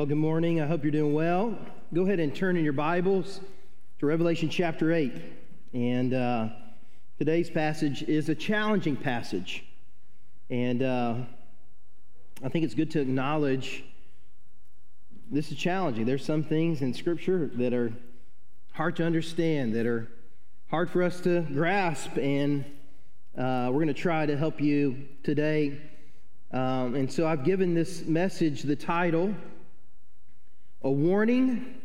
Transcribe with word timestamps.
Well, 0.00 0.06
good 0.06 0.16
morning. 0.16 0.62
I 0.62 0.66
hope 0.66 0.82
you're 0.82 0.92
doing 0.92 1.12
well. 1.12 1.58
Go 1.92 2.04
ahead 2.04 2.20
and 2.20 2.34
turn 2.34 2.56
in 2.56 2.64
your 2.64 2.72
Bibles 2.72 3.38
to 3.98 4.06
Revelation 4.06 4.48
chapter 4.48 4.94
8. 4.94 5.12
And 5.74 6.14
uh, 6.14 6.48
today's 7.18 7.50
passage 7.50 8.02
is 8.04 8.30
a 8.30 8.34
challenging 8.34 8.96
passage. 8.96 9.62
And 10.48 10.82
uh, 10.82 11.16
I 12.42 12.48
think 12.48 12.64
it's 12.64 12.72
good 12.72 12.90
to 12.92 13.00
acknowledge 13.02 13.84
this 15.30 15.52
is 15.52 15.58
challenging. 15.58 16.06
There's 16.06 16.24
some 16.24 16.44
things 16.44 16.80
in 16.80 16.94
Scripture 16.94 17.50
that 17.56 17.74
are 17.74 17.92
hard 18.72 18.96
to 18.96 19.04
understand, 19.04 19.74
that 19.74 19.84
are 19.84 20.08
hard 20.70 20.88
for 20.88 21.02
us 21.02 21.20
to 21.20 21.42
grasp. 21.42 22.16
And 22.16 22.64
uh, 23.36 23.68
we're 23.68 23.82
going 23.82 23.88
to 23.88 23.92
try 23.92 24.24
to 24.24 24.34
help 24.34 24.62
you 24.62 25.08
today. 25.22 25.78
Um, 26.52 26.94
and 26.94 27.12
so 27.12 27.26
I've 27.26 27.44
given 27.44 27.74
this 27.74 28.06
message 28.06 28.62
the 28.62 28.76
title 28.76 29.34
A 30.82 30.90
Warning, 30.90 31.80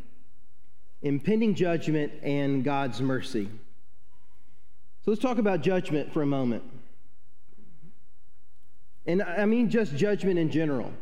Impending 1.02 1.54
Judgment, 1.54 2.12
and 2.22 2.64
God's 2.64 3.00
Mercy. 3.00 3.48
So 5.04 5.10
let's 5.10 5.20
talk 5.20 5.38
about 5.38 5.60
judgment 5.60 6.12
for 6.12 6.22
a 6.22 6.26
moment. 6.26 6.64
And 9.06 9.22
I 9.22 9.44
mean 9.44 9.70
just 9.70 9.94
judgment 9.94 10.38
in 10.38 10.50
general. 10.50 10.92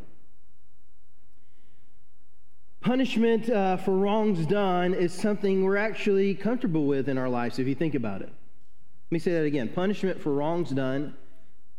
Punishment 2.83 3.49
uh, 3.49 3.79
for 3.79 3.97
wrongs 3.97 4.45
done 4.45 4.93
is 4.93 5.15
something 5.15 5.65
we're 5.65 5.79
actually 5.79 6.35
comfortable 6.35 6.85
with 6.85 7.09
in 7.09 7.17
our 7.17 7.31
lives, 7.31 7.59
if 7.59 7.67
you 7.67 7.75
think 7.75 7.95
about 7.95 8.21
it. 8.21 8.29
Let 8.29 9.13
me 9.13 9.19
say 9.19 9.33
that 9.33 9.45
again. 9.45 9.71
Punishment 9.71 10.21
for 10.21 10.35
wrongs 10.35 10.69
done 10.71 11.15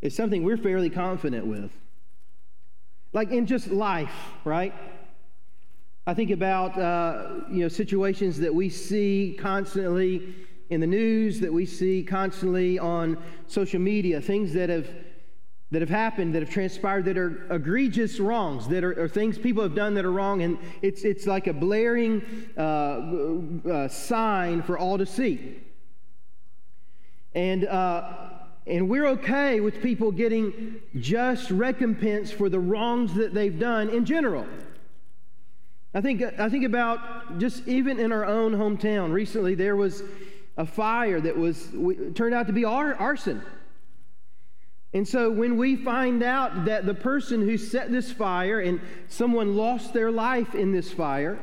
is 0.01 0.15
something 0.15 0.43
we're 0.43 0.57
fairly 0.57 0.89
confident 0.89 1.45
with. 1.45 1.71
Like 3.13 3.29
in 3.29 3.45
just 3.45 3.67
life, 3.67 4.15
right? 4.43 4.73
I 6.07 6.13
think 6.13 6.29
about 6.29 6.77
uh, 6.77 7.41
you 7.49 7.61
know 7.63 7.67
situations 7.67 8.37
that 8.39 8.53
we 8.53 8.69
see 8.69 9.35
constantly 9.39 10.35
in 10.69 10.79
the 10.79 10.87
news, 10.87 11.39
that 11.39 11.51
we 11.51 11.65
see 11.65 12.03
constantly 12.03 12.77
on 12.77 13.17
social 13.47 13.79
media, 13.79 14.21
things 14.21 14.53
that 14.53 14.69
have 14.69 14.87
that 15.71 15.81
have 15.81 15.89
happened, 15.89 16.35
that 16.35 16.41
have 16.41 16.49
transpired, 16.49 17.05
that 17.05 17.17
are 17.17 17.47
egregious 17.51 18.19
wrongs, 18.19 18.67
that 18.67 18.83
are, 18.83 19.01
are 19.03 19.07
things 19.07 19.37
people 19.37 19.63
have 19.63 19.75
done 19.75 19.95
that 19.95 20.05
are 20.05 20.11
wrong, 20.11 20.43
and 20.43 20.57
it's, 20.81 21.03
it's 21.03 21.25
like 21.25 21.47
a 21.47 21.53
blaring 21.53 22.21
uh, 22.55 22.61
uh, 23.69 23.87
sign 23.87 24.61
for 24.61 24.77
all 24.77 24.97
to 24.97 25.05
see. 25.05 25.59
And, 27.33 27.65
uh, 27.65 28.29
and 28.67 28.87
we're 28.87 29.07
okay 29.07 29.59
with 29.59 29.81
people 29.81 30.11
getting 30.11 30.79
just 30.97 31.49
recompense 31.49 32.31
for 32.31 32.47
the 32.47 32.59
wrongs 32.59 33.13
that 33.15 33.33
they've 33.33 33.59
done 33.59 33.89
in 33.89 34.05
general. 34.05 34.45
I 35.95 36.01
think, 36.01 36.21
I 36.21 36.49
think 36.49 36.65
about 36.65 37.39
just 37.39 37.65
even 37.69 38.01
in 38.01 38.11
our 38.11 38.25
own 38.25 38.51
hometown. 38.51 39.13
Recently, 39.13 39.55
there 39.55 39.77
was 39.77 40.03
a 40.57 40.65
fire 40.65 41.21
that 41.21 41.37
was 41.37 41.69
turned 42.15 42.35
out 42.35 42.47
to 42.47 42.53
be 42.53 42.65
arson. 42.65 43.41
And 44.93 45.07
so 45.07 45.31
when 45.31 45.55
we 45.55 45.77
find 45.77 46.21
out 46.21 46.65
that 46.65 46.85
the 46.85 46.93
person 46.93 47.41
who 47.41 47.57
set 47.57 47.91
this 47.91 48.11
fire 48.11 48.59
and 48.59 48.81
someone 49.07 49.55
lost 49.55 49.93
their 49.93 50.11
life 50.11 50.53
in 50.53 50.73
this 50.73 50.91
fire, 50.91 51.39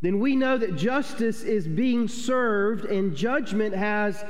then 0.00 0.20
we 0.20 0.36
know 0.36 0.56
that 0.58 0.76
justice 0.76 1.42
is 1.42 1.66
being 1.66 2.06
served 2.06 2.84
and 2.84 3.16
judgment 3.16 3.74
has 3.74 4.24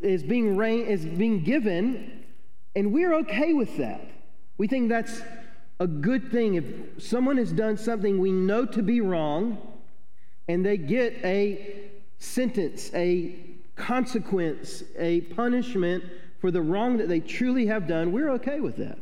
is 0.00 0.22
being 0.22 0.56
reign, 0.56 0.86
is 0.86 1.04
being 1.04 1.44
given, 1.44 2.24
and 2.74 2.92
we're 2.92 3.12
okay 3.14 3.52
with 3.52 3.76
that. 3.76 4.00
We 4.56 4.68
think 4.68 4.88
that's 4.88 5.20
a 5.78 5.86
good 5.86 6.30
thing 6.30 6.54
if 6.54 6.64
someone 7.02 7.36
has 7.36 7.52
done 7.52 7.76
something 7.76 8.18
we 8.18 8.32
know 8.32 8.64
to 8.64 8.82
be 8.82 9.00
wrong 9.00 9.58
and 10.48 10.64
they 10.64 10.76
get 10.76 11.14
a 11.24 11.90
sentence, 12.18 12.90
a 12.94 13.34
consequence, 13.74 14.82
a 14.98 15.20
punishment 15.22 16.02
for 16.40 16.50
the 16.50 16.62
wrong 16.62 16.96
that 16.96 17.08
they 17.08 17.20
truly 17.20 17.66
have 17.66 17.86
done, 17.86 18.12
we're 18.12 18.30
okay 18.30 18.60
with 18.60 18.76
that. 18.76 18.98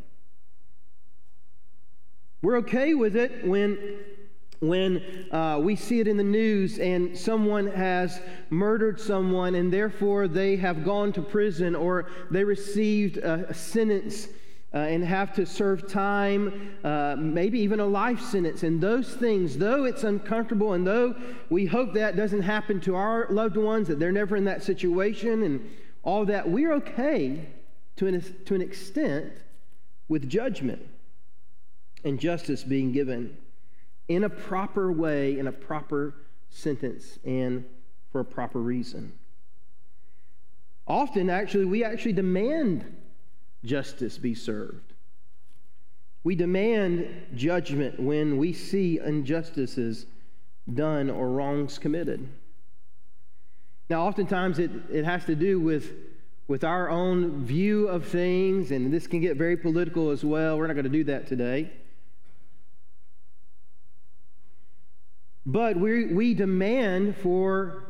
We're 2.42 2.58
okay 2.58 2.94
with 2.94 3.16
it 3.16 3.46
when, 3.46 4.00
when 4.60 5.28
uh, 5.30 5.60
we 5.62 5.76
see 5.76 6.00
it 6.00 6.08
in 6.08 6.16
the 6.16 6.24
news 6.24 6.78
and 6.78 7.16
someone 7.16 7.68
has 7.68 8.20
murdered 8.50 9.00
someone 9.00 9.54
and 9.54 9.72
therefore 9.72 10.28
they 10.28 10.56
have 10.56 10.84
gone 10.84 11.12
to 11.14 11.22
prison 11.22 11.74
or 11.74 12.10
they 12.30 12.44
received 12.44 13.18
a, 13.18 13.48
a 13.48 13.54
sentence 13.54 14.28
uh, 14.74 14.78
and 14.78 15.04
have 15.04 15.32
to 15.32 15.46
serve 15.46 15.88
time, 15.88 16.76
uh, 16.82 17.14
maybe 17.16 17.60
even 17.60 17.78
a 17.78 17.86
life 17.86 18.20
sentence. 18.20 18.64
And 18.64 18.80
those 18.80 19.14
things, 19.14 19.56
though 19.56 19.84
it's 19.84 20.02
uncomfortable 20.02 20.72
and 20.72 20.84
though 20.84 21.14
we 21.48 21.64
hope 21.64 21.92
that 21.94 22.16
doesn't 22.16 22.42
happen 22.42 22.80
to 22.80 22.96
our 22.96 23.28
loved 23.30 23.56
ones, 23.56 23.86
that 23.86 24.00
they're 24.00 24.10
never 24.10 24.34
in 24.34 24.44
that 24.46 24.64
situation 24.64 25.44
and 25.44 25.70
all 26.02 26.24
that, 26.26 26.48
we're 26.48 26.72
okay 26.72 27.46
to 27.96 28.08
an, 28.08 28.20
to 28.46 28.54
an 28.56 28.60
extent 28.60 29.32
with 30.08 30.28
judgment 30.28 30.82
and 32.02 32.18
justice 32.18 32.64
being 32.64 32.90
given 32.90 33.36
in 34.08 34.24
a 34.24 34.28
proper 34.28 34.90
way, 34.90 35.38
in 35.38 35.46
a 35.46 35.52
proper 35.52 36.14
sentence, 36.50 37.18
and 37.24 37.64
for 38.10 38.20
a 38.20 38.24
proper 38.24 38.60
reason. 38.60 39.12
Often, 40.86 41.30
actually, 41.30 41.64
we 41.64 41.84
actually 41.84 42.12
demand 42.12 42.84
justice 43.64 44.18
be 44.18 44.34
served. 44.34 44.92
We 46.22 46.34
demand 46.34 47.26
judgment 47.34 48.00
when 48.00 48.38
we 48.38 48.52
see 48.52 48.98
injustices 48.98 50.06
done 50.72 51.10
or 51.10 51.28
wrongs 51.28 51.78
committed. 51.78 52.28
Now, 53.90 54.06
oftentimes 54.06 54.58
it, 54.58 54.70
it 54.90 55.04
has 55.04 55.26
to 55.26 55.34
do 55.34 55.60
with, 55.60 55.92
with 56.48 56.64
our 56.64 56.88
own 56.88 57.44
view 57.44 57.88
of 57.88 58.06
things, 58.06 58.70
and 58.70 58.92
this 58.92 59.06
can 59.06 59.20
get 59.20 59.36
very 59.36 59.56
political 59.56 60.10
as 60.10 60.24
well. 60.24 60.56
We're 60.56 60.66
not 60.66 60.72
going 60.72 60.84
to 60.84 60.90
do 60.90 61.04
that 61.04 61.26
today. 61.26 61.70
But 65.44 65.76
we, 65.76 66.06
we 66.06 66.32
demand 66.32 67.16
for 67.18 67.84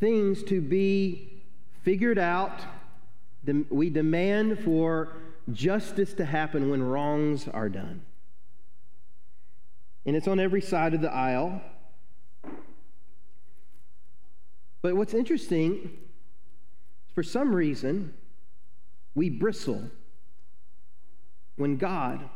things 0.00 0.42
to 0.44 0.62
be 0.62 1.42
figured 1.82 2.18
out. 2.18 2.60
We 3.44 3.90
demand 3.90 4.58
for 4.58 5.16
justice 5.52 6.14
to 6.14 6.24
happen 6.24 6.70
when 6.70 6.82
wrongs 6.82 7.48
are 7.48 7.68
done. 7.68 8.02
And 10.06 10.16
it's 10.16 10.28
on 10.28 10.40
every 10.40 10.60
side 10.60 10.94
of 10.94 11.00
the 11.00 11.12
aisle. 11.12 11.60
But 14.82 14.96
what's 14.96 15.14
interesting, 15.14 15.90
for 17.14 17.22
some 17.22 17.54
reason, 17.54 18.14
we 19.14 19.28
bristle 19.28 19.90
when 21.56 21.76
God 21.76 22.28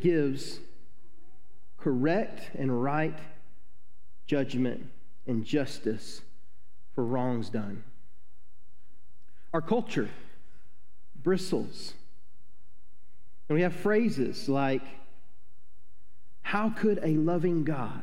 gives 0.00 0.60
correct 1.76 2.50
and 2.54 2.82
right 2.82 3.18
judgment 4.26 4.86
and 5.26 5.44
justice 5.44 6.22
for 6.94 7.04
wrongs 7.04 7.50
done. 7.50 7.82
Our 9.52 9.60
culture 9.60 10.08
bristles. 11.22 11.94
And 13.48 13.56
we 13.56 13.62
have 13.62 13.74
phrases 13.74 14.48
like, 14.48 14.82
How 16.42 16.70
could 16.70 17.00
a 17.02 17.14
loving 17.14 17.64
God 17.64 18.02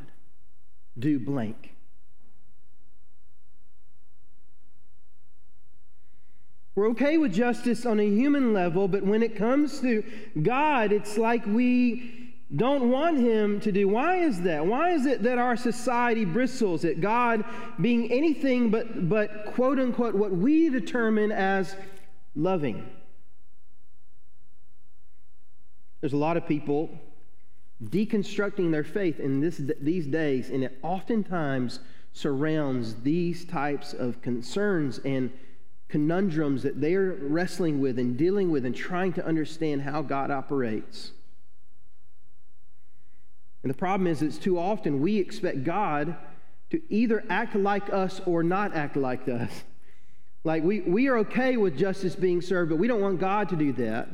do 0.97 1.19
blank? 1.19 1.73
We're 6.75 6.89
okay 6.89 7.17
with 7.17 7.33
justice 7.33 7.88
on 7.88 7.99
a 7.99 8.05
human 8.05 8.53
level, 8.53 8.88
but 8.88 9.01
when 9.03 9.23
it 9.23 9.35
comes 9.35 9.79
to 9.79 10.03
God, 10.39 10.91
it's 10.91 11.17
like 11.17 11.44
we 11.47 12.26
don't 12.55 12.89
want 12.89 13.17
Him 13.17 13.59
to 13.61 13.71
do. 13.71 13.88
Why 13.89 14.17
is 14.17 14.41
that? 14.41 14.65
Why 14.65 14.91
is 14.91 15.05
it 15.05 15.23
that 15.23 15.38
our 15.38 15.57
society 15.57 16.23
bristles 16.23 16.85
at 16.85 17.01
God 17.01 17.44
being 17.81 18.11
anything 18.11 18.69
but, 18.69 19.09
but 19.09 19.45
quote 19.47 19.79
unquote, 19.79 20.15
what 20.15 20.31
we 20.31 20.69
determine 20.69 21.31
as 21.31 21.75
loving? 22.35 22.89
There's 25.99 26.13
a 26.13 26.17
lot 26.17 26.38
of 26.38 26.47
people 26.47 26.89
deconstructing 27.83 28.71
their 28.71 28.83
faith 28.83 29.19
in 29.19 29.41
this, 29.41 29.61
these 29.81 30.07
days, 30.07 30.49
and 30.49 30.63
it 30.63 30.77
oftentimes 30.81 31.79
surrounds 32.13 32.95
these 33.01 33.45
types 33.45 33.94
of 33.94 34.21
concerns 34.21 34.99
and 34.99 35.31
conundrums 35.88 36.63
that 36.63 36.81
they're 36.81 37.17
wrestling 37.21 37.79
with 37.79 37.99
and 37.99 38.17
dealing 38.17 38.49
with 38.51 38.65
and 38.65 38.75
trying 38.75 39.13
to 39.13 39.25
understand 39.25 39.81
how 39.81 40.01
God 40.01 40.31
operates. 40.31 41.11
And 43.67 43.73
the 43.73 43.77
problem 43.77 44.07
is, 44.07 44.21
it's 44.21 44.37
too 44.37 44.57
often 44.57 45.01
we 45.01 45.17
expect 45.17 45.65
God 45.65 46.15
to 46.69 46.81
either 46.87 47.21
act 47.29 47.53
like 47.53 47.91
us 47.91 48.21
or 48.25 48.41
not 48.41 48.73
act 48.73 48.95
like 48.95 49.27
us. 49.27 49.51
Like, 50.45 50.63
we, 50.63 50.79
we 50.79 51.09
are 51.09 51.17
okay 51.17 51.57
with 51.57 51.77
justice 51.77 52.15
being 52.15 52.39
served, 52.39 52.69
but 52.69 52.77
we 52.77 52.87
don't 52.87 53.01
want 53.01 53.19
God 53.19 53.49
to 53.49 53.57
do 53.57 53.73
that. 53.73 54.07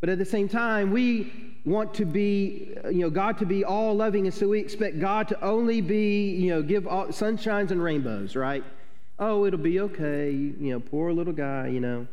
But 0.00 0.10
at 0.10 0.18
the 0.18 0.26
same 0.26 0.50
time, 0.50 0.90
we 0.90 1.54
want 1.64 1.94
to 1.94 2.04
be, 2.04 2.76
you 2.90 3.00
know, 3.00 3.08
God 3.08 3.38
to 3.38 3.46
be 3.46 3.64
all 3.64 3.94
loving, 3.94 4.26
and 4.26 4.34
so 4.34 4.48
we 4.48 4.60
expect 4.60 5.00
God 5.00 5.28
to 5.28 5.40
only 5.42 5.80
be, 5.80 6.32
you 6.32 6.50
know, 6.50 6.60
give 6.60 6.86
all, 6.86 7.06
sunshines 7.06 7.70
and 7.70 7.82
rainbows, 7.82 8.36
right? 8.36 8.64
Oh, 9.18 9.46
it'll 9.46 9.58
be 9.60 9.80
okay, 9.80 10.30
you 10.30 10.72
know, 10.72 10.80
poor 10.80 11.10
little 11.10 11.32
guy, 11.32 11.68
you 11.68 11.80
know. 11.80 12.06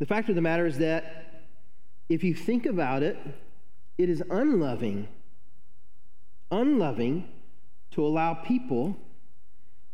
The 0.00 0.04
fact 0.04 0.28
of 0.28 0.34
the 0.34 0.42
matter 0.42 0.66
is 0.66 0.76
that 0.76 1.25
if 2.08 2.22
you 2.22 2.34
think 2.34 2.66
about 2.66 3.02
it, 3.02 3.18
it 3.98 4.08
is 4.08 4.22
unloving, 4.30 5.08
unloving 6.50 7.28
to 7.92 8.06
allow 8.06 8.34
people 8.34 8.96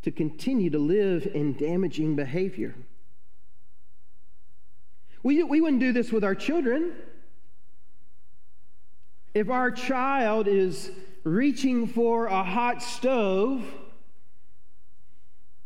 to 0.03 0.11
continue 0.11 0.69
to 0.71 0.79
live 0.79 1.27
in 1.33 1.55
damaging 1.55 2.17
behavior. 2.17 2.75
We, 5.23 5.43
we 5.45 5.61
wouldn't 5.61 5.81
do 5.81 5.93
this 5.93 6.11
with 6.11 6.25
our 6.25 6.35
children. 6.35 6.93
If 9.35 9.49
our 9.49 9.71
child 9.71 10.49
is 10.49 10.91
reaching 11.25 11.87
for 11.87 12.27
a 12.27 12.43
hot 12.43 12.83
stove, 12.83 13.65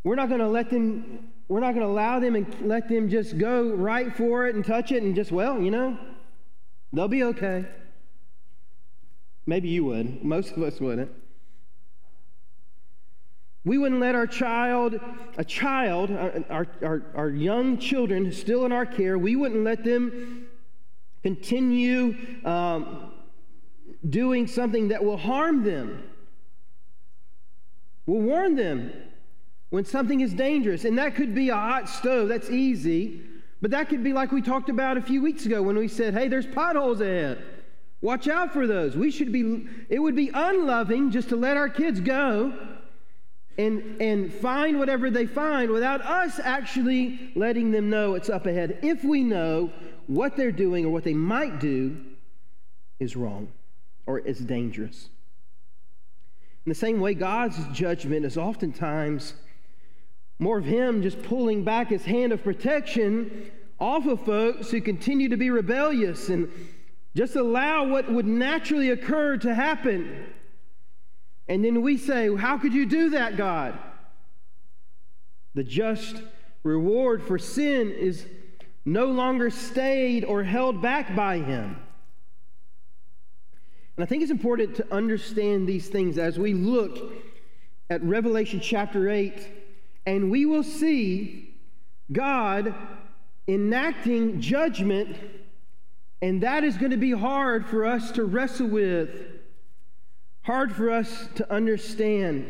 we're 0.05 0.15
not 0.15 0.29
going 0.29 0.41
to 0.41 0.49
let 0.49 0.71
them, 0.71 1.33
we're 1.49 1.61
not 1.61 1.75
going 1.75 1.85
to 1.85 1.91
allow 1.91 2.21
them 2.21 2.37
and 2.37 2.55
let 2.61 2.89
them 2.89 3.09
just 3.09 3.39
go 3.39 3.71
right 3.71 4.15
for 4.15 4.47
it 4.47 4.55
and 4.55 4.65
touch 4.65 4.93
it 4.93 5.03
and 5.03 5.17
just, 5.17 5.33
well, 5.33 5.61
you 5.61 5.71
know, 5.71 5.99
they'll 6.97 7.09
be 7.09 7.23
okay. 7.25 7.65
Maybe 9.47 9.69
you 9.69 9.85
would. 9.85 10.25
Most 10.25 10.53
of 10.53 10.63
us 10.63 10.81
wouldn't. 10.81 11.11
We 13.65 13.79
wouldn't 13.79 14.01
let 14.01 14.15
our 14.15 14.27
child, 14.29 14.99
a 15.37 15.45
child, 15.45 16.11
our, 16.11 16.67
our, 16.83 17.03
our 17.17 17.29
young 17.31 17.79
children 17.79 18.31
still 18.33 18.65
in 18.65 18.73
our 18.73 18.87
care, 18.87 19.19
we 19.19 19.35
wouldn't 19.35 19.65
let 19.65 19.83
them 19.83 20.47
continue 21.25 22.15
um, 22.45 23.13
doing 24.09 24.47
something 24.47 24.89
that 24.89 25.05
will 25.05 25.17
harm 25.17 25.65
them. 25.65 26.03
We'll 28.07 28.23
warn 28.23 28.55
them 28.55 28.93
when 29.71 29.85
something 29.85 30.21
is 30.21 30.33
dangerous. 30.33 30.85
And 30.85 30.97
that 30.99 31.17
could 31.17 31.35
be 31.35 31.49
a 31.49 31.57
hot 31.57 31.89
stove, 31.89 32.29
that's 32.29 32.51
easy. 32.51 33.21
But 33.63 33.71
that 33.71 33.89
could 33.89 34.05
be 34.05 34.13
like 34.13 34.33
we 34.33 34.43
talked 34.43 34.69
about 34.69 34.97
a 34.97 35.03
few 35.03 35.23
weeks 35.23 35.47
ago 35.47 35.63
when 35.63 35.77
we 35.77 35.89
said, 35.89 36.15
hey, 36.15 36.29
there's 36.29 36.47
potholes 36.47 37.01
ahead. 37.01 37.43
Watch 38.03 38.29
out 38.29 38.53
for 38.53 38.67
those. 38.67 38.97
We 38.97 39.11
should 39.11 39.33
be, 39.33 39.67
it 39.89 39.99
would 39.99 40.15
be 40.15 40.31
unloving 40.33 41.11
just 41.11 41.31
to 41.31 41.37
let 41.37 41.57
our 41.57 41.69
kids 41.69 42.01
go 42.01 42.53
and, 43.59 44.01
and 44.01 44.33
find 44.33 44.79
whatever 44.79 45.11
they 45.11 45.27
find 45.27 45.71
without 45.71 46.03
us 46.03 46.39
actually 46.39 47.33
letting 47.35 47.71
them 47.71 47.89
know 47.89 48.15
it's 48.15 48.29
up 48.29 48.47
ahead 48.47 48.79
if 48.83 49.03
we 49.03 49.23
know 49.23 49.71
what 50.07 50.37
they're 50.37 50.53
doing 50.53 50.85
or 50.85 50.91
what 50.91 51.05
they 51.05 51.15
might 51.15 51.59
do 51.59 51.97
is 53.01 53.17
wrong 53.17 53.49
or 54.05 54.19
is 54.21 54.39
dangerous. 54.39 55.09
In 56.65 56.71
the 56.71 56.75
same 56.75 57.01
way, 57.01 57.15
God's 57.15 57.57
judgment 57.73 58.27
is 58.27 58.37
oftentimes 58.37 59.35
more 60.39 60.59
of 60.59 60.65
Him 60.65 61.03
just 61.03 61.23
pulling 61.23 61.65
back 61.65 61.89
His 61.89 62.05
hand 62.05 62.33
of 62.33 62.43
protection 62.43 63.51
off 63.79 64.07
of 64.07 64.25
folks 64.25 64.71
who 64.71 64.81
continue 64.81 65.29
to 65.29 65.37
be 65.37 65.51
rebellious 65.51 66.29
and 66.29 66.51
just 67.15 67.37
allow 67.37 67.87
what 67.87 68.11
would 68.11 68.27
naturally 68.27 68.91
occur 68.91 69.37
to 69.39 69.55
happen. 69.55 70.27
And 71.49 71.65
then 71.65 71.83
we 71.83 71.97
say, 71.97 72.35
How 72.35 72.59
could 72.59 72.75
you 72.75 72.87
do 72.87 73.11
that, 73.11 73.37
God? 73.37 73.79
The 75.55 75.65
just 75.65 76.23
reward 76.63 77.23
for 77.23 77.39
sin 77.39 77.91
is 77.91 78.27
no 78.85 79.07
longer 79.07 79.51
stayed 79.51 80.25
or 80.25 80.43
held 80.43 80.83
back 80.83 81.17
by 81.17 81.39
Him. 81.39 81.77
And 83.97 84.05
I 84.05 84.07
think 84.07 84.23
it's 84.23 84.31
important 84.31 84.77
to 84.77 84.95
understand 84.95 85.67
these 85.67 85.89
things 85.89 86.19
as 86.19 86.39
we 86.39 86.53
look 86.53 87.15
at 87.89 88.03
Revelation 88.03 88.61
chapter 88.61 89.09
8, 89.09 89.49
and 90.07 90.31
we 90.31 90.47
will 90.47 90.63
see 90.63 91.55
God 92.11 92.75
enacting 93.49 94.41
judgment, 94.41 95.17
and 96.23 96.43
that 96.43 96.65
is 96.65 96.77
going 96.77 96.93
to 96.93 96.97
be 96.97 97.11
hard 97.11 97.67
for 97.67 97.85
us 97.85 98.13
to 98.13 98.25
wrestle 98.25 98.69
with 98.69 99.11
hard 100.47 100.73
for 100.73 100.91
us 100.91 101.29
to 101.35 101.53
understand, 101.53 102.47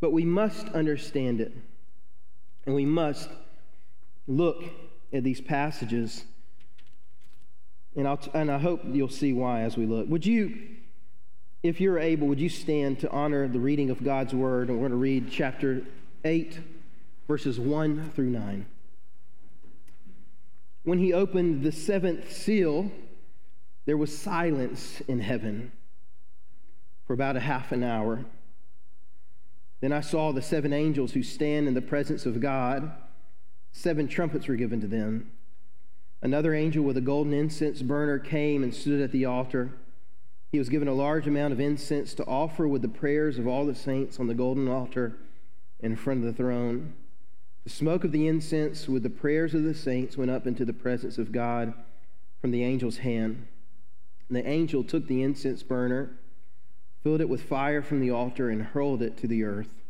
but 0.00 0.12
we 0.12 0.22
must 0.22 0.68
understand 0.68 1.40
it. 1.40 1.50
And 2.66 2.74
we 2.74 2.84
must 2.84 3.30
look 4.26 4.62
at 5.10 5.24
these 5.24 5.40
passages. 5.40 6.24
And, 7.96 8.06
I'll, 8.06 8.20
and 8.34 8.50
I 8.50 8.58
hope 8.58 8.82
you'll 8.84 9.08
see 9.08 9.32
why 9.32 9.62
as 9.62 9.78
we 9.78 9.86
look. 9.86 10.08
Would 10.08 10.26
you, 10.26 10.58
if 11.62 11.80
you're 11.80 11.98
able, 11.98 12.26
would 12.26 12.40
you 12.40 12.50
stand 12.50 13.00
to 13.00 13.10
honor 13.10 13.48
the 13.48 13.60
reading 13.60 13.88
of 13.88 14.04
God's 14.04 14.34
word? 14.34 14.68
And 14.68 14.76
we're 14.76 14.88
going 14.88 14.92
to 14.92 15.02
read 15.02 15.30
chapter 15.30 15.86
8, 16.24 16.58
verses 17.28 17.60
1 17.60 18.12
through 18.14 18.30
9. 18.30 18.66
When 20.84 20.98
he 20.98 21.12
opened 21.12 21.62
the 21.62 21.72
seventh 21.72 22.32
seal, 22.32 22.90
there 23.84 23.96
was 23.96 24.16
silence 24.16 25.02
in 25.06 25.20
heaven 25.20 25.72
for 27.06 27.12
about 27.12 27.36
a 27.36 27.40
half 27.40 27.72
an 27.72 27.82
hour. 27.82 28.24
Then 29.80 29.92
I 29.92 30.00
saw 30.00 30.32
the 30.32 30.40
seven 30.40 30.72
angels 30.72 31.12
who 31.12 31.22
stand 31.22 31.68
in 31.68 31.74
the 31.74 31.82
presence 31.82 32.24
of 32.24 32.40
God. 32.40 32.90
Seven 33.72 34.08
trumpets 34.08 34.48
were 34.48 34.56
given 34.56 34.80
to 34.80 34.86
them. 34.86 35.30
Another 36.22 36.54
angel 36.54 36.84
with 36.84 36.96
a 36.96 37.02
golden 37.02 37.34
incense 37.34 37.82
burner 37.82 38.18
came 38.18 38.62
and 38.62 38.74
stood 38.74 39.02
at 39.02 39.12
the 39.12 39.26
altar. 39.26 39.72
He 40.52 40.58
was 40.58 40.70
given 40.70 40.88
a 40.88 40.94
large 40.94 41.26
amount 41.26 41.52
of 41.52 41.60
incense 41.60 42.14
to 42.14 42.24
offer 42.24 42.66
with 42.66 42.80
the 42.80 42.88
prayers 42.88 43.38
of 43.38 43.46
all 43.46 43.66
the 43.66 43.74
saints 43.74 44.18
on 44.18 44.26
the 44.26 44.34
golden 44.34 44.68
altar 44.68 45.18
in 45.84 45.96
front 45.96 46.24
of 46.24 46.26
the 46.26 46.42
throne. 46.42 46.94
The 47.62 47.70
smoke 47.70 48.04
of 48.04 48.12
the 48.12 48.26
incense 48.26 48.88
with 48.88 49.02
the 49.02 49.10
prayers 49.10 49.54
of 49.54 49.62
the 49.62 49.74
saints 49.74 50.16
went 50.16 50.30
up 50.30 50.46
into 50.46 50.64
the 50.64 50.72
presence 50.72 51.18
of 51.18 51.32
God 51.32 51.72
from 52.40 52.50
the 52.50 52.64
angel's 52.64 52.98
hand. 52.98 53.46
And 54.28 54.36
the 54.36 54.46
angel 54.46 54.82
took 54.82 55.06
the 55.06 55.22
incense 55.22 55.62
burner 55.62 56.18
filled 57.04 57.20
it 57.20 57.28
with 57.28 57.42
fire 57.42 57.82
from 57.82 58.00
the 58.00 58.10
altar, 58.10 58.48
and 58.48 58.62
hurled 58.62 59.02
it 59.02 59.18
to 59.18 59.28
the 59.28 59.44
earth. 59.44 59.82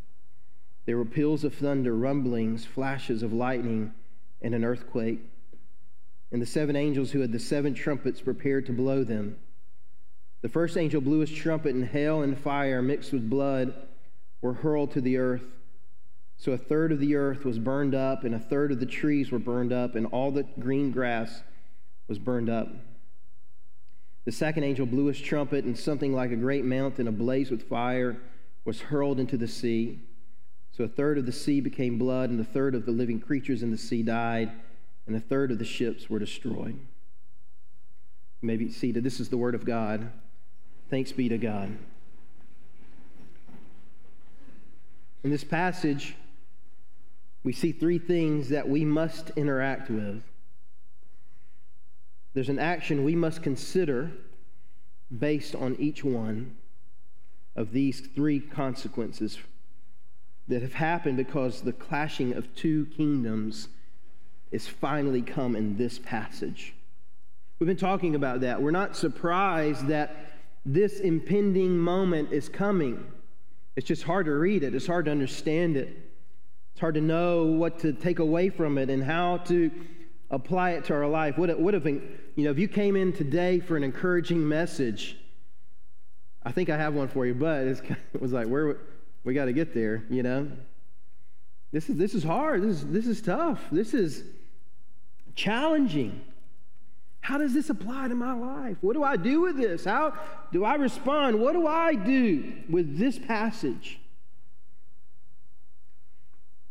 There 0.84 0.96
were 0.96 1.04
peals 1.04 1.44
of 1.44 1.54
thunder, 1.54 1.94
rumblings, 1.94 2.66
flashes 2.66 3.22
of 3.22 3.32
lightning, 3.32 3.94
and 4.42 4.52
an 4.52 4.64
earthquake. 4.64 5.20
And 6.32 6.42
the 6.42 6.46
seven 6.46 6.74
angels 6.74 7.12
who 7.12 7.20
had 7.20 7.30
the 7.30 7.38
seven 7.38 7.72
trumpets 7.72 8.20
prepared 8.20 8.66
to 8.66 8.72
blow 8.72 9.04
them. 9.04 9.36
The 10.42 10.48
first 10.48 10.76
angel 10.76 11.00
blew 11.00 11.20
his 11.20 11.30
trumpet, 11.30 11.76
and 11.76 11.86
hail 11.86 12.20
and 12.20 12.36
fire 12.36 12.82
mixed 12.82 13.12
with 13.12 13.30
blood 13.30 13.72
were 14.42 14.54
hurled 14.54 14.90
to 14.90 15.00
the 15.00 15.16
earth. 15.16 15.46
So 16.36 16.52
a 16.52 16.58
third 16.58 16.92
of 16.92 17.00
the 17.00 17.14
earth 17.14 17.44
was 17.44 17.58
burned 17.58 17.94
up, 17.94 18.24
and 18.24 18.34
a 18.34 18.38
third 18.38 18.72
of 18.72 18.80
the 18.80 18.86
trees 18.86 19.30
were 19.30 19.38
burned 19.38 19.72
up, 19.72 19.94
and 19.94 20.06
all 20.06 20.30
the 20.30 20.42
green 20.58 20.90
grass 20.90 21.42
was 22.08 22.18
burned 22.18 22.50
up. 22.50 22.68
The 24.24 24.32
second 24.32 24.64
angel 24.64 24.86
blew 24.86 25.06
his 25.06 25.20
trumpet, 25.20 25.64
and 25.64 25.78
something 25.78 26.12
like 26.12 26.30
a 26.30 26.36
great 26.36 26.64
mountain 26.64 27.08
ablaze 27.08 27.50
with 27.50 27.68
fire 27.68 28.18
was 28.64 28.80
hurled 28.80 29.20
into 29.20 29.36
the 29.36 29.48
sea. 29.48 30.00
So 30.72 30.84
a 30.84 30.88
third 30.88 31.18
of 31.18 31.26
the 31.26 31.32
sea 31.32 31.60
became 31.60 31.98
blood, 31.98 32.30
and 32.30 32.40
a 32.40 32.44
third 32.44 32.74
of 32.74 32.84
the 32.84 32.92
living 32.92 33.20
creatures 33.20 33.62
in 33.62 33.70
the 33.70 33.78
sea 33.78 34.02
died, 34.02 34.50
and 35.06 35.14
a 35.14 35.20
third 35.20 35.50
of 35.50 35.58
the 35.58 35.64
ships 35.64 36.10
were 36.10 36.18
destroyed. 36.18 36.78
You 38.40 38.46
may 38.46 38.56
be 38.56 38.70
seated. 38.70 39.04
This 39.04 39.20
is 39.20 39.28
the 39.28 39.36
word 39.36 39.54
of 39.54 39.64
God. 39.64 40.10
Thanks 40.90 41.12
be 41.12 41.28
to 41.28 41.38
God. 41.38 41.76
In 45.22 45.30
this 45.30 45.44
passage, 45.44 46.16
we 47.44 47.52
see 47.52 47.70
three 47.70 47.98
things 47.98 48.48
that 48.48 48.68
we 48.68 48.84
must 48.84 49.30
interact 49.36 49.90
with 49.90 50.22
there's 52.34 52.48
an 52.48 52.58
action 52.58 53.04
we 53.04 53.14
must 53.14 53.42
consider 53.42 54.10
based 55.16 55.54
on 55.54 55.76
each 55.78 56.02
one 56.02 56.56
of 57.54 57.70
these 57.70 58.00
three 58.00 58.40
consequences 58.40 59.38
that 60.48 60.60
have 60.60 60.74
happened 60.74 61.16
because 61.16 61.62
the 61.62 61.72
clashing 61.72 62.34
of 62.34 62.52
two 62.56 62.86
kingdoms 62.96 63.68
is 64.50 64.66
finally 64.66 65.22
come 65.22 65.54
in 65.54 65.76
this 65.76 65.98
passage. 66.00 66.74
We've 67.58 67.68
been 67.68 67.76
talking 67.76 68.16
about 68.16 68.40
that. 68.40 68.60
We're 68.60 68.72
not 68.72 68.96
surprised 68.96 69.86
that 69.86 70.16
this 70.66 70.98
impending 70.98 71.78
moment 71.78 72.32
is 72.32 72.48
coming. 72.48 73.06
It's 73.76 73.86
just 73.86 74.02
hard 74.02 74.26
to 74.26 74.32
read 74.32 74.64
it, 74.64 74.74
it's 74.74 74.86
hard 74.86 75.04
to 75.04 75.12
understand 75.12 75.76
it. 75.76 76.03
It's 76.74 76.80
hard 76.80 76.96
to 76.96 77.00
know 77.00 77.44
what 77.44 77.78
to 77.80 77.92
take 77.92 78.18
away 78.18 78.50
from 78.50 78.78
it 78.78 78.90
and 78.90 79.00
how 79.00 79.36
to 79.46 79.70
apply 80.28 80.70
it 80.72 80.84
to 80.86 80.94
our 80.94 81.06
life. 81.06 81.38
What, 81.38 81.56
what 81.56 81.72
if, 81.72 81.84
you 81.84 82.02
know, 82.36 82.50
if 82.50 82.58
you 82.58 82.66
came 82.66 82.96
in 82.96 83.12
today 83.12 83.60
for 83.60 83.76
an 83.76 83.84
encouraging 83.84 84.48
message, 84.48 85.16
I 86.42 86.50
think 86.50 86.70
I 86.70 86.76
have 86.76 86.94
one 86.94 87.06
for 87.06 87.26
you, 87.26 87.34
but 87.34 87.64
it 87.64 88.20
was 88.20 88.32
like, 88.32 88.48
where 88.48 88.78
we 89.22 89.34
got 89.34 89.44
to 89.44 89.52
get 89.52 89.72
there, 89.72 90.02
you 90.10 90.24
know? 90.24 90.50
This 91.70 91.88
is, 91.88 91.96
this 91.96 92.12
is 92.12 92.24
hard. 92.24 92.62
This 92.64 92.82
is, 92.82 92.86
this 92.88 93.06
is 93.06 93.22
tough. 93.22 93.60
This 93.70 93.94
is 93.94 94.24
challenging. 95.36 96.22
How 97.20 97.38
does 97.38 97.54
this 97.54 97.70
apply 97.70 98.08
to 98.08 98.16
my 98.16 98.32
life? 98.32 98.78
What 98.80 98.94
do 98.94 99.04
I 99.04 99.16
do 99.16 99.42
with 99.42 99.56
this? 99.56 99.84
How 99.84 100.14
do 100.50 100.64
I 100.64 100.74
respond? 100.74 101.38
What 101.38 101.52
do 101.52 101.68
I 101.68 101.94
do 101.94 102.52
with 102.68 102.98
this 102.98 103.16
passage? 103.16 104.00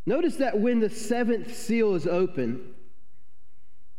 Notice 0.05 0.35
that 0.37 0.59
when 0.59 0.79
the 0.79 0.89
seventh 0.89 1.55
seal 1.55 1.95
is 1.95 2.05
open, 2.05 2.73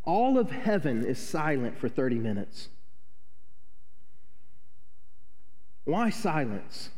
all 0.05 0.39
of 0.39 0.51
heaven 0.51 1.05
is 1.05 1.19
silent 1.19 1.79
for 1.79 1.89
30 1.89 2.17
minutes. 2.17 2.69
Why 5.85 6.11
silence? 6.11 6.91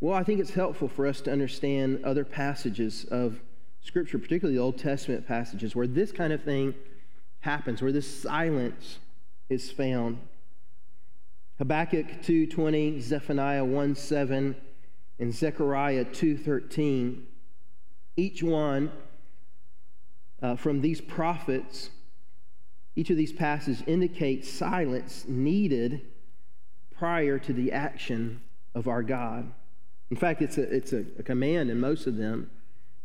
Well, 0.00 0.14
I 0.14 0.22
think 0.22 0.40
it's 0.40 0.54
helpful 0.54 0.88
for 0.88 1.06
us 1.06 1.20
to 1.22 1.32
understand 1.32 2.04
other 2.04 2.24
passages 2.24 3.04
of 3.10 3.40
Scripture, 3.80 4.18
particularly 4.18 4.56
the 4.56 4.62
Old 4.62 4.78
Testament 4.78 5.26
passages, 5.26 5.74
where 5.74 5.86
this 5.86 6.12
kind 6.12 6.32
of 6.32 6.42
thing 6.42 6.74
happens, 7.40 7.82
where 7.82 7.92
this 7.92 8.22
silence 8.22 8.98
is 9.48 9.70
found. 9.70 10.18
Habakkuk 11.58 12.22
2:20, 12.22 13.00
Zephaniah 13.00 13.64
1:7, 13.64 14.54
and 15.18 15.34
Zechariah 15.34 16.04
2:13. 16.04 17.24
Each 18.16 18.42
one 18.42 18.90
uh, 20.42 20.56
from 20.56 20.80
these 20.80 21.00
prophets, 21.00 21.90
each 22.96 23.10
of 23.10 23.16
these 23.16 23.32
passages 23.32 23.82
indicates 23.86 24.50
silence 24.50 25.24
needed 25.28 26.02
prior 26.90 27.38
to 27.38 27.52
the 27.52 27.70
action 27.70 28.42
of 28.74 28.88
our 28.88 29.02
God. 29.02 29.52
In 30.10 30.16
fact, 30.16 30.42
it's 30.42 30.58
a, 30.58 30.62
it's 30.62 30.92
a, 30.92 31.04
a 31.18 31.22
command 31.22 31.70
in 31.70 31.78
most 31.78 32.06
of 32.06 32.16
them 32.16 32.50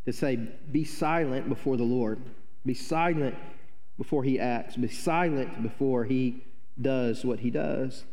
to 0.05 0.13
say, 0.13 0.35
Be 0.71 0.83
silent 0.83 1.49
before 1.49 1.77
the 1.77 1.83
Lord. 1.83 2.19
Be 2.65 2.73
silent 2.73 3.35
before 3.97 4.23
he 4.23 4.39
acts. 4.39 4.77
Be 4.77 4.87
silent 4.87 5.61
before 5.61 6.05
he 6.05 6.43
does 6.81 7.23
what 7.23 7.39
he 7.39 7.49
does. 7.49 8.05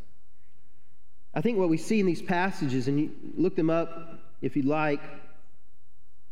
I 1.34 1.40
think 1.40 1.58
what 1.58 1.68
we 1.68 1.76
see 1.76 2.00
in 2.00 2.06
these 2.06 2.22
passages, 2.22 2.88
and 2.88 2.98
you 2.98 3.10
look 3.36 3.54
them 3.54 3.70
up 3.70 4.18
if 4.42 4.56
you'd 4.56 4.66
like, 4.66 5.00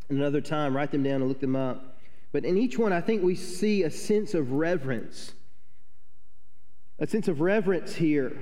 another 0.09 0.40
time, 0.40 0.76
write 0.76 0.90
them 0.90 1.02
down 1.02 1.17
and 1.17 1.28
look 1.28 1.40
them 1.40 1.57
up. 1.57 1.99
But 2.33 2.45
in 2.45 2.57
each 2.59 2.78
one, 2.78 2.93
I 2.93 3.00
think 3.00 3.23
we 3.23 3.35
see 3.35 3.85
a 3.85 3.90
sense 3.90 4.35
of 4.35 4.52
reverence. 4.52 5.33
A 6.99 7.07
sense 7.07 7.28
of 7.28 7.40
reverence 7.40 7.95
here. 7.95 8.38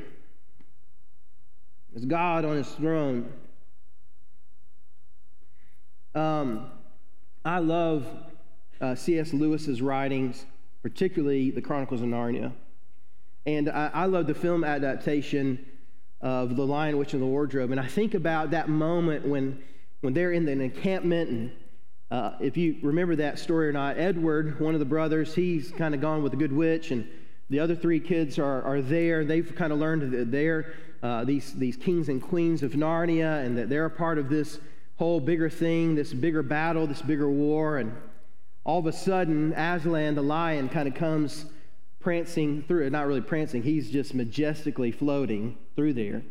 As 1.95 2.05
God 2.05 2.45
on 2.45 2.57
his 2.57 2.69
throne. 2.69 3.33
Um, 6.15 6.71
I 7.45 7.59
love 7.59 8.07
uh, 8.81 8.95
C.S. 8.95 9.33
Lewis's 9.33 9.83
writings, 9.83 10.47
particularly 10.83 11.51
the 11.51 11.61
Chronicles 11.61 12.01
of 12.01 12.09
Narnia. 12.09 12.53
And 13.45 13.69
I, 13.69 13.91
I 13.93 14.05
love 14.07 14.27
the 14.27 14.35
film 14.35 14.65
adaptation 14.65 15.65
of 16.21 16.57
The 16.57 16.67
Lion, 16.67 16.99
Witch, 16.99 17.13
and 17.13 17.23
the 17.23 17.27
Wardrobe. 17.27 17.71
And 17.71 17.81
I 17.81 17.87
think 17.87 18.15
about 18.15 18.51
that 18.51 18.69
moment 18.69 19.27
when, 19.27 19.63
when 20.01 20.15
they're 20.15 20.33
in 20.33 20.45
the 20.45 20.53
encampment. 20.53 21.31
And 21.31 21.53
uh, 22.11 22.33
if 22.41 22.57
you 22.57 22.77
remember 22.83 23.17
that 23.17 23.39
story 23.39 23.69
or 23.69 23.73
not, 23.73 23.99
Edward, 23.99 24.61
one 24.61 24.75
of 24.75 24.81
the 24.81 24.87
brothers, 24.87 25.35
he's 25.35 25.71
kind 25.73 25.95
of 25.95 26.01
gone 26.01 26.23
with 26.23 26.33
the 26.33 26.39
good 26.39 26.53
witch. 26.53 26.91
And 26.91 27.07
the 27.51 27.61
other 27.61 27.77
three 27.77 28.01
kids 28.01 28.39
are, 28.39 28.63
are 28.63 28.81
there. 28.81 29.25
They've 29.25 29.55
kind 29.55 29.73
of 29.73 29.79
learned 29.79 30.13
that 30.13 30.31
they're 30.31 30.75
uh, 31.03 31.25
these, 31.25 31.53
these 31.53 31.77
kings 31.77 32.09
and 32.09 32.23
queens 32.23 32.63
of 32.63 32.73
Narnia 32.73 33.45
and 33.45 33.57
that 33.59 33.69
they're 33.69 33.85
a 33.85 33.91
part 33.91 34.19
of 34.19 34.29
this 34.29 34.59
whole 34.97 35.21
bigger 35.21 35.51
thing, 35.51 35.95
this 35.95 36.13
bigger 36.13 36.43
battle, 36.43 36.87
this 36.87 37.03
bigger 37.03 37.31
war. 37.31 37.79
And 37.79 37.95
all 38.65 38.81
of 38.81 38.87
a 38.87 38.93
sudden, 38.93 39.53
Aslan, 39.53 40.15
the 40.15 40.23
lion, 40.23 40.69
kind 40.69 40.89
of 40.89 40.95
comes 40.95 41.45
prancing 42.07 42.63
through, 42.63 42.87
it, 42.87 42.93
not 42.93 43.05
really 43.05 43.21
prancing, 43.21 43.65
he's 43.65 43.91
just 43.91 44.15
majestically 44.15 44.93
floating 44.93 45.59
through 45.75 45.93
there. 45.93 46.23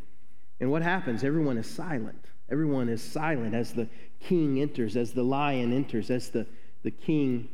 And 0.62 0.72
what 0.72 0.82
happens? 0.82 1.22
Everyone 1.22 1.58
is 1.58 1.70
silent. 1.70 2.28
Everyone 2.50 2.88
is 2.88 3.04
silent 3.04 3.54
as 3.54 3.74
the 3.74 3.90
king 4.22 4.62
enters, 4.62 4.96
as 4.96 5.12
the 5.12 5.22
lion 5.22 5.74
enters, 5.74 6.10
as 6.10 6.30
the, 6.30 6.48
the 6.84 6.92
king 6.92 7.50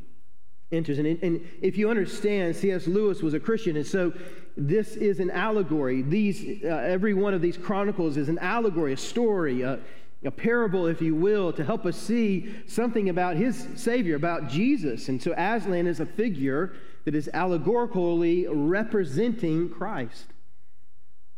enters. 0.70 1.00
And, 1.00 1.20
and 1.20 1.40
if 1.60 1.76
you 1.76 1.90
understand, 1.90 2.54
C.S. 2.54 2.86
Lewis 2.86 3.22
was 3.22 3.34
a 3.34 3.40
Christian, 3.40 3.76
and 3.76 3.84
so 3.84 4.12
this 4.56 4.94
is 4.94 5.18
an 5.18 5.32
allegory. 5.32 6.02
These, 6.02 6.62
uh, 6.62 6.68
every 6.68 7.14
one 7.14 7.34
of 7.34 7.42
these 7.42 7.56
chronicles 7.56 8.16
is 8.16 8.28
an 8.28 8.38
allegory, 8.38 8.92
a 8.92 8.96
story, 8.96 9.62
a, 9.62 9.80
a 10.24 10.30
parable, 10.30 10.86
if 10.86 11.02
you 11.02 11.16
will, 11.16 11.52
to 11.54 11.64
help 11.64 11.86
us 11.86 11.96
see 11.96 12.54
something 12.68 13.08
about 13.08 13.34
his 13.34 13.66
Savior, 13.74 14.14
about 14.14 14.48
Jesus. 14.48 15.08
And 15.08 15.20
so 15.20 15.32
Aslan 15.36 15.88
is 15.88 15.98
a 15.98 16.06
figure 16.06 16.74
that 17.04 17.14
is 17.14 17.28
allegorically 17.32 18.46
representing 18.48 19.68
Christ. 19.68 20.26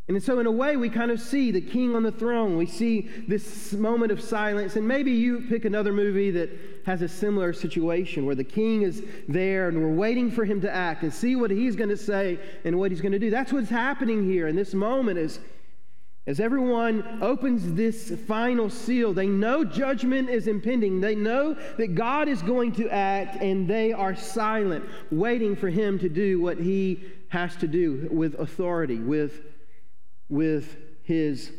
And 0.07 0.21
so, 0.21 0.39
in 0.39 0.45
a 0.45 0.51
way, 0.51 0.77
we 0.77 0.89
kind 0.89 1.09
of 1.09 1.19
see 1.19 1.49
the 1.49 1.61
king 1.61 1.95
on 1.95 2.03
the 2.03 2.11
throne. 2.11 2.57
We 2.57 2.67
see 2.67 3.09
this 3.27 3.73
moment 3.73 4.11
of 4.11 4.21
silence. 4.21 4.75
And 4.75 4.87
maybe 4.87 5.11
you 5.11 5.45
pick 5.49 5.65
another 5.65 5.91
movie 5.91 6.29
that 6.29 6.51
has 6.85 7.01
a 7.01 7.07
similar 7.07 7.53
situation 7.53 8.27
where 8.27 8.35
the 8.35 8.43
king 8.43 8.83
is 8.83 9.03
there 9.27 9.67
and 9.67 9.81
we're 9.81 9.95
waiting 9.95 10.29
for 10.29 10.45
him 10.45 10.61
to 10.61 10.71
act 10.71 11.01
and 11.01 11.11
see 11.11 11.35
what 11.35 11.49
he's 11.49 11.75
going 11.75 11.89
to 11.89 11.97
say 11.97 12.39
and 12.63 12.77
what 12.77 12.91
he's 12.91 13.01
going 13.01 13.13
to 13.13 13.19
do. 13.19 13.31
That's 13.31 13.51
what's 13.51 13.69
happening 13.69 14.23
here 14.29 14.47
in 14.47 14.55
this 14.55 14.75
moment 14.75 15.17
is 15.17 15.39
as 16.27 16.39
everyone 16.39 17.19
opens 17.21 17.73
this 17.73 18.11
final 18.25 18.67
seal, 18.69 19.13
they 19.13 19.27
know 19.27 19.63
judgment 19.63 20.27
is 20.27 20.47
impending. 20.47 20.99
They 20.99 21.13
know 21.13 21.55
that 21.77 21.93
God 21.93 22.27
is 22.27 22.41
going 22.41 22.71
to 22.73 22.89
act, 22.89 23.41
and 23.43 23.67
they 23.67 23.93
are 23.93 24.15
silent, 24.15 24.85
waiting 25.11 25.55
for 25.55 25.69
Him 25.69 25.99
to 25.99 26.09
do 26.09 26.41
what 26.41 26.57
He 26.57 27.03
has 27.29 27.55
to 27.57 27.67
do 27.67 28.07
with 28.11 28.39
authority, 28.39 28.97
with, 28.97 29.41
with 30.27 30.75
His 31.03 31.51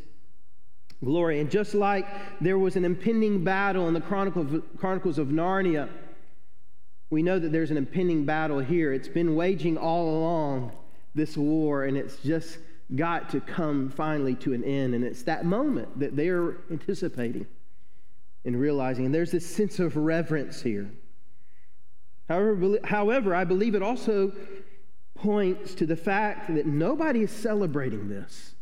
glory. 1.04 1.38
And 1.38 1.48
just 1.48 1.72
like 1.72 2.06
there 2.40 2.58
was 2.58 2.74
an 2.74 2.84
impending 2.84 3.44
battle 3.44 3.86
in 3.86 3.94
the 3.94 4.00
Chronicles 4.00 5.18
of 5.18 5.28
Narnia, 5.28 5.88
we 7.10 7.22
know 7.22 7.38
that 7.38 7.52
there's 7.52 7.70
an 7.70 7.76
impending 7.76 8.24
battle 8.24 8.58
here. 8.58 8.92
It's 8.92 9.06
been 9.06 9.36
waging 9.36 9.78
all 9.78 10.18
along 10.18 10.72
this 11.14 11.36
war, 11.36 11.84
and 11.84 11.96
it's 11.96 12.16
just 12.16 12.58
got 12.94 13.30
to 13.30 13.40
come 13.40 13.88
finally 13.90 14.34
to 14.36 14.52
an 14.52 14.62
end. 14.62 14.94
And 14.94 15.04
it's 15.04 15.22
that 15.24 15.44
moment 15.44 15.98
that 15.98 16.16
they're 16.16 16.58
anticipating 16.70 17.46
and 18.44 18.58
realizing. 18.58 19.06
And 19.06 19.14
there's 19.14 19.32
this 19.32 19.46
sense 19.46 19.78
of 19.80 19.96
reverence 19.96 20.62
here. 20.62 20.90
However, 22.28 22.78
however, 22.84 23.34
I 23.34 23.44
believe 23.44 23.74
it 23.74 23.82
also 23.82 24.32
points 25.14 25.74
to 25.74 25.86
the 25.86 25.96
fact 25.96 26.54
that 26.54 26.66
nobody 26.66 27.22
is 27.22 27.30
celebrating 27.30 28.08
this. 28.08 28.54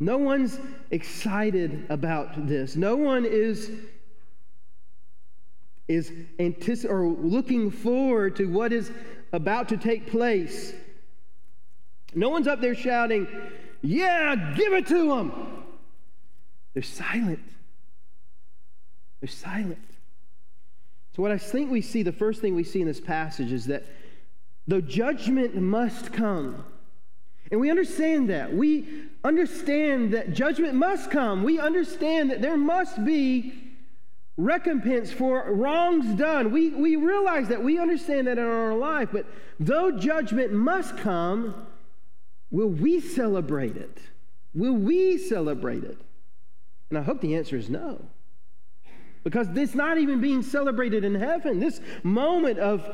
No 0.00 0.18
one's 0.18 0.58
excited 0.90 1.86
about 1.88 2.48
this. 2.48 2.74
No 2.74 2.96
one 2.96 3.24
is 3.24 3.70
is 5.88 6.10
antici- 6.38 6.88
or 6.88 7.06
looking 7.06 7.70
forward 7.70 8.36
to 8.36 8.46
what 8.46 8.72
is 8.72 8.90
about 9.32 9.68
to 9.68 9.76
take 9.76 10.06
place. 10.06 10.72
No 12.14 12.28
one's 12.28 12.46
up 12.46 12.60
there 12.60 12.74
shouting, 12.74 13.26
Yeah, 13.80 14.54
give 14.56 14.72
it 14.72 14.86
to 14.88 15.08
them. 15.08 15.64
They're 16.74 16.82
silent. 16.82 17.42
They're 19.20 19.28
silent. 19.28 19.78
So, 21.14 21.22
what 21.22 21.30
I 21.30 21.38
think 21.38 21.70
we 21.70 21.82
see, 21.82 22.02
the 22.02 22.12
first 22.12 22.40
thing 22.40 22.54
we 22.54 22.64
see 22.64 22.80
in 22.80 22.86
this 22.86 23.00
passage 23.00 23.52
is 23.52 23.66
that 23.66 23.84
though 24.66 24.80
judgment 24.80 25.54
must 25.54 26.12
come, 26.12 26.64
and 27.50 27.60
we 27.60 27.70
understand 27.70 28.30
that. 28.30 28.54
We 28.54 28.88
understand 29.22 30.14
that 30.14 30.32
judgment 30.32 30.74
must 30.74 31.10
come. 31.10 31.42
We 31.42 31.60
understand 31.60 32.30
that 32.30 32.40
there 32.40 32.56
must 32.56 33.04
be 33.04 33.52
recompense 34.38 35.12
for 35.12 35.52
wrongs 35.52 36.18
done. 36.18 36.50
We, 36.50 36.70
we 36.70 36.96
realize 36.96 37.48
that. 37.48 37.62
We 37.62 37.78
understand 37.78 38.26
that 38.26 38.38
in 38.38 38.44
our 38.44 38.74
life. 38.74 39.10
But 39.12 39.26
though 39.60 39.90
judgment 39.90 40.52
must 40.52 40.96
come, 40.96 41.66
Will 42.52 42.68
we 42.68 43.00
celebrate 43.00 43.76
it? 43.76 43.98
Will 44.54 44.74
we 44.74 45.18
celebrate 45.18 45.82
it? 45.82 45.98
And 46.90 46.98
I 46.98 47.02
hope 47.02 47.22
the 47.22 47.34
answer 47.34 47.56
is 47.56 47.70
no. 47.70 48.04
Because 49.24 49.48
it's 49.56 49.74
not 49.74 49.98
even 49.98 50.20
being 50.20 50.42
celebrated 50.42 51.02
in 51.02 51.14
heaven. 51.14 51.58
This 51.58 51.80
moment 52.02 52.58
of, 52.58 52.86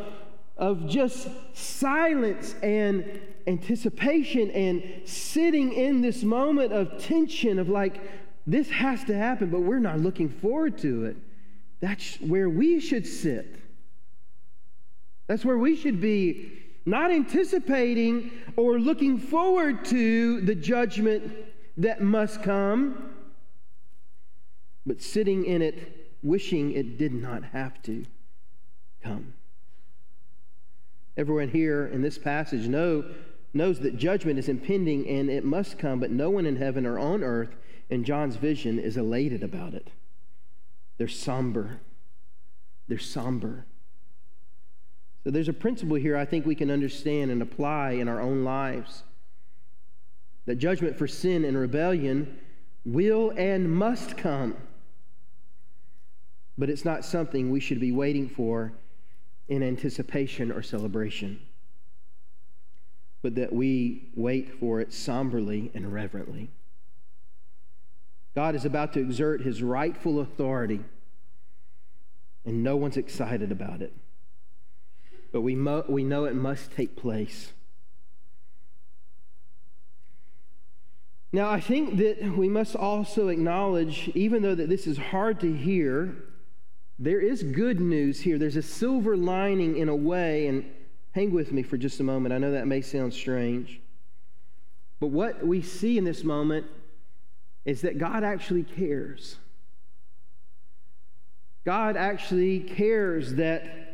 of 0.57 0.89
just 0.89 1.29
silence 1.55 2.55
and 2.63 3.21
anticipation 3.49 4.51
and 4.53 5.03
sitting 5.05 5.73
in 5.73 6.03
this 6.03 6.23
moment 6.23 6.73
of 6.73 7.03
tension 7.03 7.59
of 7.59 7.69
like, 7.69 8.01
this 8.47 8.71
has 8.71 9.03
to 9.05 9.15
happen, 9.15 9.51
but 9.51 9.61
we're 9.61 9.81
not 9.81 9.99
looking 9.99 10.29
forward 10.29 10.79
to 10.79 11.07
it. 11.07 11.17
That's 11.81 12.17
where 12.21 12.49
we 12.49 12.79
should 12.79 13.07
sit. 13.07 13.57
That's 15.27 15.45
where 15.45 15.59
we 15.59 15.75
should 15.75 16.01
be 16.01 16.68
not 16.89 17.11
anticipating 17.11 18.31
or 18.57 18.79
looking 18.79 19.19
forward 19.19 19.85
to 19.87 20.41
the 20.41 20.55
judgment 20.55 21.33
that 21.77 22.01
must 22.01 22.43
come, 22.43 23.15
but 24.85 25.01
sitting 25.01 25.45
in 25.45 25.63
it, 25.63 26.17
wishing 26.23 26.73
it 26.73 26.99
did 26.99 27.13
not 27.13 27.45
have 27.45 27.81
to 27.83 28.05
come. 29.03 29.35
Everyone 31.17 31.49
here 31.49 31.87
in 31.87 32.03
this 32.03 32.19
passage 32.19 32.69
know, 32.69 33.05
knows 33.53 33.81
that 33.81 33.97
judgment 33.97 34.39
is 34.39 34.49
impending 34.49 35.09
and 35.09 35.29
it 35.29 35.45
must 35.45 35.79
come, 35.79 36.01
but 36.01 36.11
no 36.11 36.31
one 36.31 36.47
in 36.47 36.57
heaven 36.57 36.87
or 36.87 36.99
on 36.99 37.23
earth 37.23 37.57
in 37.91 38.05
John's 38.05 38.37
vision 38.37 38.79
is 38.79 38.97
elated 38.97 39.43
about 39.43 39.75
it. 39.75 39.91
They're 40.97 41.09
somber. 41.09 41.81
They're 42.89 42.99
somber. 42.99 43.67
So 45.29 45.33
there's 45.33 45.51
a 45.51 45.53
principle 45.53 45.97
here 45.97 46.17
I 46.17 46.25
think 46.25 46.47
we 46.47 46.55
can 46.55 46.71
understand 46.71 47.31
and 47.31 47.43
apply 47.43 47.91
in 47.91 48.09
our 48.09 48.19
own 48.19 48.45
lives 48.45 49.03
that 50.47 50.55
judgment 50.55 50.97
for 50.97 51.07
sin 51.07 51.45
and 51.45 51.55
rebellion 51.55 52.39
will 52.87 53.35
and 53.37 53.71
must 53.71 54.17
come. 54.17 54.57
But 56.57 56.71
it's 56.71 56.87
not 56.87 57.05
something 57.05 57.51
we 57.51 57.61
should 57.61 57.79
be 57.79 57.93
waiting 57.93 58.27
for 58.27 58.73
in 59.49 59.63
anticipation 59.63 60.51
or 60.51 60.63
celebration, 60.63 61.43
but 63.21 63.35
that 63.35 63.53
we 63.53 64.09
wait 64.15 64.59
for 64.59 64.81
it 64.81 64.95
somberly 64.95 65.71
and 65.75 65.93
reverently. 65.93 66.49
God 68.35 68.55
is 68.55 68.65
about 68.65 68.95
to 68.95 69.01
exert 69.01 69.43
his 69.43 69.63
rightful 69.63 70.21
authority, 70.21 70.81
and 72.47 72.63
no 72.63 72.77
one's 72.77 72.97
excited 72.97 73.53
about 73.53 73.83
it. 73.83 73.93
But 75.33 75.43
we, 75.43 75.55
mo- 75.55 75.85
we 75.89 76.05
know 76.05 76.25
it 76.25 76.35
must 76.35 76.73
take 76.73 76.97
place. 76.97 77.53
Now, 81.33 81.51
I 81.51 81.61
think 81.61 81.99
that 81.99 82.37
we 82.37 82.49
must 82.49 82.75
also 82.75 83.29
acknowledge, 83.29 84.11
even 84.15 84.43
though 84.43 84.55
that 84.55 84.71
this 84.71 84.87
is 84.87 84.97
hard 84.97 85.41
to 85.41 85.53
hear, 85.53 86.17
there 86.99 87.21
is 87.21 87.43
good 87.43 87.81
news 87.81 88.21
here. 88.21 88.39
There's 88.39 88.57
a 88.57 88.63
silver 88.63 89.17
lining 89.17 89.77
in 89.77 89.91
a 89.91 89.95
way, 89.95 90.47
and 90.47 90.65
hang 91.13 91.31
with 91.31 91.53
me 91.53 91.63
for 91.63 91.77
just 91.77 92.01
a 92.01 92.03
moment. 92.03 92.33
I 92.33 92.39
know 92.39 92.53
that 92.53 92.67
may 92.67 92.81
sound 92.81 93.13
strange. 93.13 93.81
But 95.01 95.09
what 95.09 95.47
we 95.47 95.61
see 95.63 95.99
in 95.99 96.05
this 96.05 96.25
moment 96.25 96.67
is 97.65 97.83
that 97.83 97.99
God 97.99 98.25
actually 98.25 98.65
cares. 98.65 99.37
God 101.65 101.97
actually 101.97 102.61
cares 102.61 103.35
that 103.35 103.88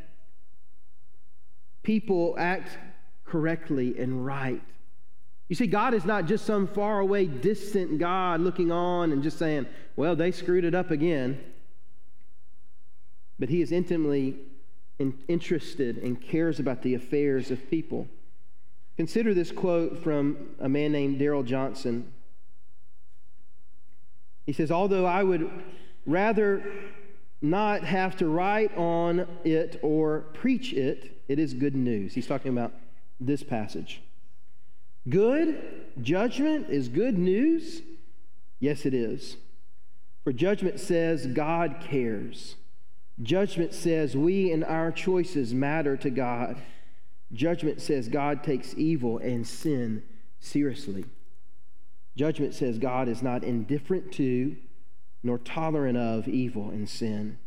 people 1.85 2.35
act 2.39 2.77
correctly 3.25 3.97
and 3.99 4.27
right. 4.27 4.63
You 5.49 5.55
see, 5.55 5.67
God 5.67 5.95
is 5.95 6.05
not 6.05 6.27
just 6.27 6.47
some 6.47 6.67
far 6.67 6.99
away, 7.01 7.27
distant 7.27 7.99
God 7.99 8.41
looking 8.41 8.73
on 8.73 9.13
and 9.13 9.23
just 9.23 9.39
saying, 9.39 9.67
well, 9.95 10.17
they 10.17 10.33
screwed 10.33 10.65
it 10.65 10.75
up 10.75 10.91
again. 10.91 11.39
But 13.39 13.51
He 13.51 13.61
is 13.61 13.71
intimately 13.71 14.37
in, 14.99 15.19
interested 15.29 15.99
and 15.99 16.21
cares 16.21 16.59
about 16.59 16.83
the 16.83 16.95
affairs 16.95 17.51
of 17.51 17.71
people. 17.71 18.09
Consider 18.97 19.35
this 19.35 19.53
quote 19.53 20.03
from 20.03 20.55
a 20.61 20.69
man 20.69 20.93
named 20.93 21.19
Darrell 21.19 21.43
Johnson. 21.43 22.13
He 24.47 24.53
says, 24.53 24.71
Although 24.71 25.05
I 25.05 25.23
would 25.23 25.51
rather 26.07 26.65
not 27.45 27.85
have 27.85 28.17
to 28.17 28.27
write 28.27 28.77
on 28.77 29.27
it 29.45 29.79
or 29.83 30.21
preach 30.33 30.73
it, 30.73 31.23
it 31.29 31.39
is 31.39 31.55
good 31.55 31.77
news. 31.77 32.15
He's 32.15 32.27
talking 32.27 32.51
about 32.51 32.73
this 33.21 33.43
passage. 33.43 34.03
Good 35.09 35.63
judgment 36.01 36.71
is 36.71 36.89
good 36.89 37.19
news? 37.19 37.83
Yes, 38.59 38.87
it 38.87 38.95
is. 38.95 39.37
For 40.25 40.33
judgment 40.33 40.81
says 40.81 41.27
God 41.27 41.77
cares. 41.81 42.57
Judgment 43.23 43.75
says 43.75 44.17
we 44.17 44.51
and 44.51 44.65
our 44.65 44.91
choices 44.91 45.53
matter 45.53 45.97
to 45.99 46.11
God. 46.11 46.57
Judgment 47.33 47.81
says 47.81 48.09
God 48.09 48.43
takes 48.43 48.75
evil 48.75 49.19
and 49.19 49.47
sin 49.47 50.03
seriously. 50.41 51.05
Judgment 52.17 52.55
says 52.55 52.79
God 52.79 53.09
is 53.09 53.23
not 53.23 53.45
indifferent 53.45 54.13
to 54.13 54.57
nor 55.25 55.39
tolerant 55.39 55.99
of 55.99 56.29
evil 56.29 56.71
and 56.71 56.89
sin. 56.89 57.39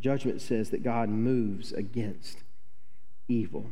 Judgment 0.00 0.40
says 0.40 0.70
that 0.70 0.82
God 0.82 1.08
moves 1.08 1.70
against 1.72 2.42
evil 3.28 3.70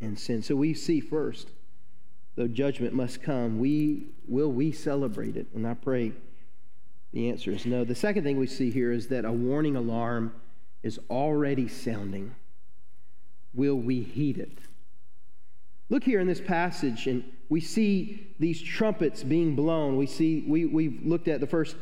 and 0.00 0.18
sin. 0.18 0.42
So 0.42 0.54
we 0.56 0.74
see 0.74 1.00
first 1.00 1.52
though 2.36 2.48
judgment 2.48 2.94
must 2.94 3.22
come, 3.22 3.58
we 3.58 4.06
will 4.26 4.50
we 4.50 4.72
celebrate 4.72 5.36
it? 5.36 5.46
And 5.54 5.66
I 5.66 5.74
pray 5.74 6.12
the 7.12 7.28
answer 7.28 7.50
is 7.50 7.66
no. 7.66 7.84
The 7.84 7.94
second 7.94 8.24
thing 8.24 8.38
we 8.38 8.46
see 8.46 8.70
here 8.70 8.92
is 8.92 9.08
that 9.08 9.24
a 9.24 9.32
warning 9.32 9.76
alarm 9.76 10.32
is 10.82 10.98
already 11.10 11.68
sounding. 11.68 12.34
Will 13.52 13.76
we 13.76 14.02
heed 14.02 14.38
it? 14.38 14.58
Look 15.88 16.04
here 16.04 16.20
in 16.20 16.28
this 16.28 16.40
passage, 16.40 17.08
and 17.08 17.24
we 17.48 17.60
see 17.60 18.34
these 18.38 18.62
trumpets 18.62 19.24
being 19.24 19.56
blown. 19.56 19.96
We 19.96 20.06
see 20.06 20.44
we, 20.46 20.66
we've 20.66 21.04
looked 21.04 21.26
at 21.26 21.40
the 21.40 21.46
first 21.48 21.76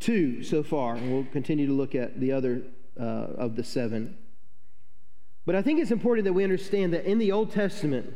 two 0.00 0.42
so 0.42 0.62
far, 0.62 0.94
and 0.94 1.12
we'll 1.12 1.26
continue 1.32 1.66
to 1.66 1.72
look 1.72 1.94
at 1.94 2.20
the 2.20 2.32
other 2.32 2.62
uh, 2.98 3.02
of 3.02 3.56
the 3.56 3.64
seven. 3.64 4.16
But 5.46 5.54
I 5.54 5.62
think 5.62 5.80
it's 5.80 5.90
important 5.90 6.24
that 6.26 6.32
we 6.32 6.44
understand 6.44 6.92
that 6.92 7.04
in 7.04 7.18
the 7.18 7.32
Old 7.32 7.52
Testament, 7.52 8.14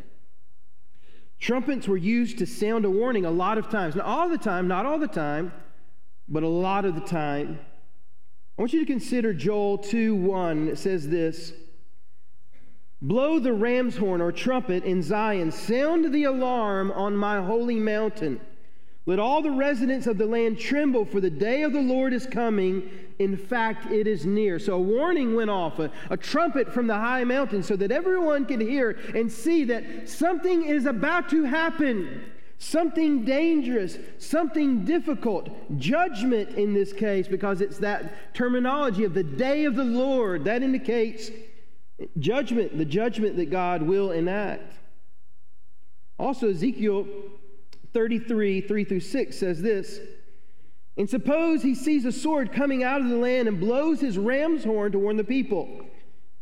Trumpets 1.43 1.89
were 1.89 1.97
used 1.97 2.39
to 2.39 2.47
sound 2.47 2.85
a 2.85 2.91
warning 2.91 3.25
a 3.25 3.31
lot 3.31 3.59
of 3.59 3.69
times. 3.69 3.97
Not 3.97 4.07
all 4.07 4.29
the 4.29 4.39
time, 4.39 4.69
not 4.69 4.87
all 4.87 5.01
the 5.01 5.09
time, 5.09 5.53
but 6.29 6.45
a 6.45 6.49
lot 6.49 6.85
of 6.85 6.95
the 6.95 7.01
time. 7.01 7.59
I 8.57 8.63
want 8.63 8.73
you 8.73 8.79
to 8.79 8.87
consider 8.87 9.35
Joel 9.35 9.79
2 9.79 10.15
1. 10.15 10.69
It 10.69 10.79
says 10.79 11.09
this 11.09 11.53
Blow 13.01 13.41
the 13.41 13.53
ram's 13.53 13.97
horn 13.97 14.21
or 14.21 14.31
trumpet 14.31 14.85
in 14.85 15.03
Zion, 15.03 15.51
sound 15.51 16.15
the 16.15 16.23
alarm 16.23 16.93
on 16.93 17.17
my 17.17 17.43
holy 17.43 17.81
mountain. 17.81 18.41
Let 19.05 19.19
all 19.19 19.43
the 19.43 19.51
residents 19.51 20.07
of 20.07 20.17
the 20.17 20.27
land 20.27 20.61
tremble, 20.61 21.05
for 21.05 21.21
the 21.21 21.31
day 21.31 21.63
of 21.63 21.73
the 21.73 21.81
Lord 21.81 22.13
is 22.13 22.25
coming. 22.25 22.89
In 23.19 23.37
fact, 23.37 23.91
it 23.91 24.07
is 24.07 24.25
near. 24.25 24.61
So 24.61 24.75
a 24.75 24.81
warning 24.81 25.35
went 25.35 25.51
off, 25.51 25.81
a, 25.81 25.91
a, 26.09 26.17
trumpet 26.17 26.73
from 26.73 26.87
the 26.87 26.95
high 26.95 27.25
mountain, 27.25 27.65
so 27.65 27.75
that 27.77 27.91
everyone 27.91 28.47
could 28.47 28.61
hear 28.61 28.91
and 29.15 29.31
see 29.31 29.65
that 29.65 30.09
something 30.09 30.65
is 30.65 30.87
about 30.87 31.29
to 31.31 31.43
happen. 31.45 32.23
Something 32.59 33.25
dangerous, 33.25 33.99
something 34.19 34.85
difficult, 34.85 35.49
judgment 35.81 36.51
in 36.51 36.73
this 36.73 36.93
case, 36.93 37.27
because 37.27 37.61
it's 37.61 37.79
that 37.79 38.35
terminology 38.35 39.03
of 39.03 39.15
the 39.15 39.25
day 39.25 39.65
of 39.65 39.75
the 39.75 39.83
Lord. 39.83 40.45
That 40.45 40.63
indicates 40.63 41.29
judgment, 42.21 42.79
the 42.79 42.85
judgment 42.85 43.37
that 43.37 43.51
God 43.51 43.83
will 43.83 44.13
enact. 44.13 44.75
Also, 46.21 46.51
Ezekiel 46.51 47.09
33, 47.93 48.63
3 48.63 48.85
through 48.85 49.01
6 49.01 49.37
says 49.37 49.63
this 49.63 50.01
And 50.97 51.09
suppose 51.09 51.63
he 51.63 51.75
sees 51.75 52.05
a 52.05 52.13
sword 52.13 52.53
coming 52.53 52.83
out 52.83 53.01
of 53.01 53.09
the 53.09 53.17
land 53.17 53.49
and 53.49 53.61
blows 53.61 54.01
his 54.01 54.19
ram's 54.19 54.65
horn 54.65 54.93
to 54.93 54.99
warn 54.99 55.17
the 55.17 55.25
people, 55.25 55.87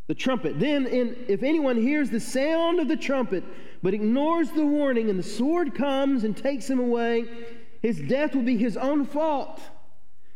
the 0.07 0.15
trumpet. 0.15 0.59
Then, 0.61 0.87
in, 0.87 1.17
if 1.29 1.43
anyone 1.43 1.77
hears 1.77 2.11
the 2.11 2.21
sound 2.21 2.81
of 2.81 2.89
the 2.89 2.97
trumpet 2.97 3.45
but 3.83 3.95
ignores 3.95 4.51
the 4.51 4.67
warning, 4.67 5.09
and 5.09 5.19
the 5.19 5.25
sword 5.25 5.75
comes 5.75 6.25
and 6.25 6.37
takes 6.37 6.69
him 6.69 6.79
away, 6.79 7.25
his 7.81 7.99
death 7.99 8.35
will 8.35 8.43
be 8.43 8.59
his 8.59 8.77
own 8.77 9.07
fault. 9.07 9.59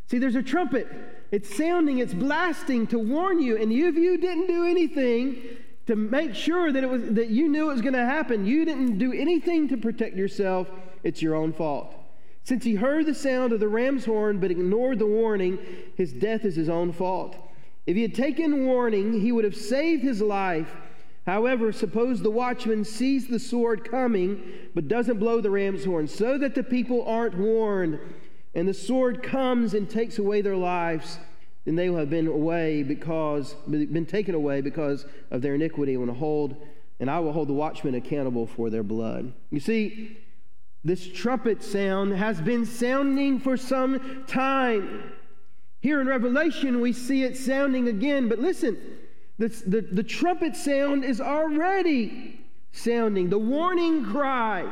See, 0.07 0.17
there's 0.17 0.35
a 0.35 0.41
trumpet. 0.41 0.87
It's 1.31 1.55
sounding, 1.55 1.99
it's 1.99 2.13
blasting 2.13 2.87
to 2.87 2.97
warn 2.99 3.39
you, 3.39 3.57
and 3.57 3.71
if 3.71 3.95
you 3.95 4.17
didn't 4.17 4.47
do 4.47 4.65
anything, 4.65 5.57
to 5.87 5.95
make 5.95 6.33
sure 6.33 6.71
that 6.71 6.83
it 6.83 6.89
was 6.89 7.03
that 7.11 7.29
you 7.29 7.47
knew 7.47 7.69
it 7.69 7.73
was 7.73 7.81
going 7.81 7.93
to 7.93 8.05
happen. 8.05 8.45
You 8.45 8.65
didn't 8.65 8.97
do 8.97 9.13
anything 9.13 9.67
to 9.69 9.77
protect 9.77 10.15
yourself. 10.15 10.67
It's 11.05 11.21
your 11.21 11.35
own 11.35 11.53
fault. 11.53 11.95
Since 12.43 12.65
he 12.65 12.75
heard 12.75 13.05
the 13.05 13.15
sound 13.15 13.53
of 13.53 13.61
the 13.61 13.69
ram's 13.69 14.03
horn 14.03 14.39
but 14.39 14.51
ignored 14.51 14.99
the 14.99 15.05
warning, 15.05 15.57
his 15.95 16.11
death 16.11 16.43
is 16.43 16.57
his 16.57 16.67
own 16.67 16.91
fault. 16.91 17.37
If 17.85 17.95
he 17.95 18.01
had 18.01 18.13
taken 18.13 18.65
warning, 18.65 19.21
he 19.21 19.31
would 19.31 19.45
have 19.45 19.55
saved 19.55 20.03
his 20.03 20.21
life. 20.21 20.75
However, 21.25 21.71
suppose 21.71 22.21
the 22.21 22.29
watchman 22.29 22.83
sees 22.83 23.27
the 23.27 23.39
sword 23.39 23.89
coming 23.89 24.43
but 24.75 24.89
doesn't 24.89 25.19
blow 25.19 25.39
the 25.39 25.49
ram's 25.49 25.85
horn, 25.85 26.09
so 26.09 26.37
that 26.37 26.53
the 26.53 26.63
people 26.63 27.05
aren't 27.07 27.37
warned, 27.37 27.97
and 28.53 28.67
the 28.67 28.73
sword 28.73 29.23
comes 29.23 29.73
and 29.73 29.89
takes 29.89 30.19
away 30.19 30.41
their 30.41 30.57
lives 30.57 31.19
then 31.65 31.75
they 31.75 31.89
will 31.89 31.97
have 31.97 32.09
been 32.09 32.27
away 32.27 32.83
because 32.83 33.55
been 33.67 34.05
taken 34.05 34.35
away 34.35 34.61
because 34.61 35.05
of 35.31 35.41
their 35.41 35.55
iniquity 35.55 35.95
and 35.95 36.09
hold 36.11 36.55
and 36.99 37.09
I 37.09 37.19
will 37.19 37.33
hold 37.33 37.49
the 37.49 37.53
watchman 37.53 37.95
accountable 37.95 38.47
for 38.47 38.69
their 38.69 38.83
blood. 38.83 39.33
You 39.49 39.59
see, 39.59 40.17
this 40.85 41.07
trumpet 41.11 41.63
sound 41.63 42.13
has 42.13 42.39
been 42.39 42.63
sounding 42.63 43.39
for 43.39 43.57
some 43.57 44.23
time. 44.27 45.11
Here 45.81 45.99
in 45.99 46.05
Revelation, 46.05 46.79
we 46.79 46.93
see 46.93 47.23
it 47.23 47.35
sounding 47.35 47.87
again, 47.87 48.29
but 48.29 48.37
listen, 48.37 48.77
the, 49.39 49.47
the, 49.47 49.81
the 49.81 50.03
trumpet 50.03 50.55
sound 50.55 51.03
is 51.03 51.19
already 51.19 52.39
sounding, 52.71 53.29
the 53.29 53.39
warning 53.39 54.05
cry 54.05 54.71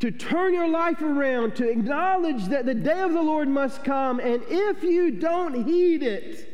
to 0.00 0.10
turn 0.10 0.52
your 0.52 0.68
life 0.68 1.00
around, 1.00 1.56
to 1.56 1.68
acknowledge 1.68 2.44
that 2.46 2.66
the 2.66 2.74
day 2.74 3.00
of 3.00 3.14
the 3.14 3.22
Lord 3.22 3.48
must 3.48 3.82
come, 3.82 4.20
and 4.20 4.42
if 4.48 4.82
you 4.82 5.10
don't 5.12 5.66
heed 5.66 6.02
it, 6.02 6.50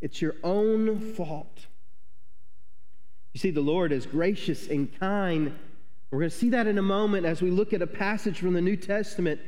it's 0.00 0.22
your 0.22 0.36
own 0.44 1.00
fault. 1.14 1.66
You 3.32 3.40
see, 3.40 3.50
the 3.50 3.60
Lord 3.60 3.90
is 3.90 4.06
gracious 4.06 4.68
and 4.68 4.96
kind. 5.00 5.58
We're 6.14 6.20
going 6.20 6.30
to 6.30 6.36
see 6.36 6.50
that 6.50 6.68
in 6.68 6.78
a 6.78 6.82
moment 6.82 7.26
as 7.26 7.42
we 7.42 7.50
look 7.50 7.72
at 7.72 7.82
a 7.82 7.88
passage 7.88 8.38
from 8.38 8.52
the 8.52 8.60
New 8.60 8.76
Testament 8.76 9.40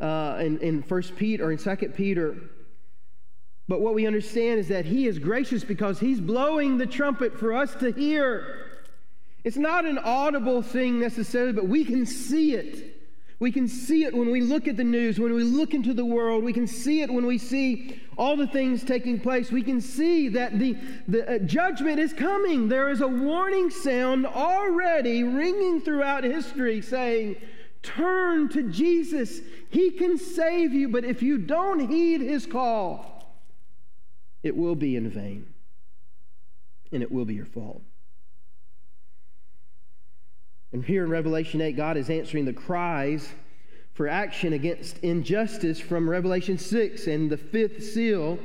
uh, 0.00 0.38
in, 0.40 0.58
in 0.60 0.80
1 0.80 1.02
Peter 1.18 1.44
or 1.44 1.52
in 1.52 1.58
2 1.58 1.76
Peter. 1.94 2.34
But 3.68 3.82
what 3.82 3.92
we 3.92 4.06
understand 4.06 4.58
is 4.58 4.68
that 4.68 4.86
He 4.86 5.06
is 5.06 5.18
gracious 5.18 5.62
because 5.62 6.00
He's 6.00 6.18
blowing 6.18 6.78
the 6.78 6.86
trumpet 6.86 7.38
for 7.38 7.52
us 7.52 7.74
to 7.74 7.92
hear. 7.92 8.70
It's 9.44 9.58
not 9.58 9.84
an 9.84 9.98
audible 9.98 10.62
thing 10.62 10.98
necessarily, 10.98 11.52
but 11.52 11.68
we 11.68 11.84
can 11.84 12.06
see 12.06 12.54
it. 12.54 12.89
We 13.40 13.50
can 13.50 13.68
see 13.68 14.04
it 14.04 14.14
when 14.14 14.30
we 14.30 14.42
look 14.42 14.68
at 14.68 14.76
the 14.76 14.84
news, 14.84 15.18
when 15.18 15.32
we 15.32 15.42
look 15.42 15.72
into 15.72 15.94
the 15.94 16.04
world. 16.04 16.44
We 16.44 16.52
can 16.52 16.66
see 16.66 17.00
it 17.00 17.10
when 17.10 17.24
we 17.24 17.38
see 17.38 17.98
all 18.18 18.36
the 18.36 18.46
things 18.46 18.84
taking 18.84 19.18
place. 19.18 19.50
We 19.50 19.62
can 19.62 19.80
see 19.80 20.28
that 20.28 20.58
the, 20.58 20.76
the 21.08 21.36
uh, 21.36 21.38
judgment 21.38 21.98
is 21.98 22.12
coming. 22.12 22.68
There 22.68 22.90
is 22.90 23.00
a 23.00 23.08
warning 23.08 23.70
sound 23.70 24.26
already 24.26 25.24
ringing 25.24 25.80
throughout 25.80 26.22
history 26.22 26.82
saying, 26.82 27.36
Turn 27.82 28.50
to 28.50 28.64
Jesus. 28.64 29.40
He 29.70 29.90
can 29.90 30.18
save 30.18 30.74
you, 30.74 30.90
but 30.90 31.06
if 31.06 31.22
you 31.22 31.38
don't 31.38 31.90
heed 31.90 32.20
his 32.20 32.44
call, 32.44 33.40
it 34.42 34.54
will 34.54 34.74
be 34.74 34.96
in 34.96 35.08
vain 35.08 35.46
and 36.92 37.02
it 37.02 37.10
will 37.10 37.24
be 37.24 37.34
your 37.34 37.46
fault. 37.46 37.82
And 40.72 40.84
here 40.84 41.04
in 41.04 41.10
Revelation 41.10 41.60
8, 41.60 41.76
God 41.76 41.96
is 41.96 42.10
answering 42.10 42.44
the 42.44 42.52
cries 42.52 43.28
for 43.92 44.08
action 44.08 44.52
against 44.52 44.98
injustice 44.98 45.80
from 45.80 46.08
Revelation 46.08 46.58
6 46.58 47.06
and 47.06 47.28
the 47.28 47.36
fifth 47.36 47.82
seal 47.82 48.38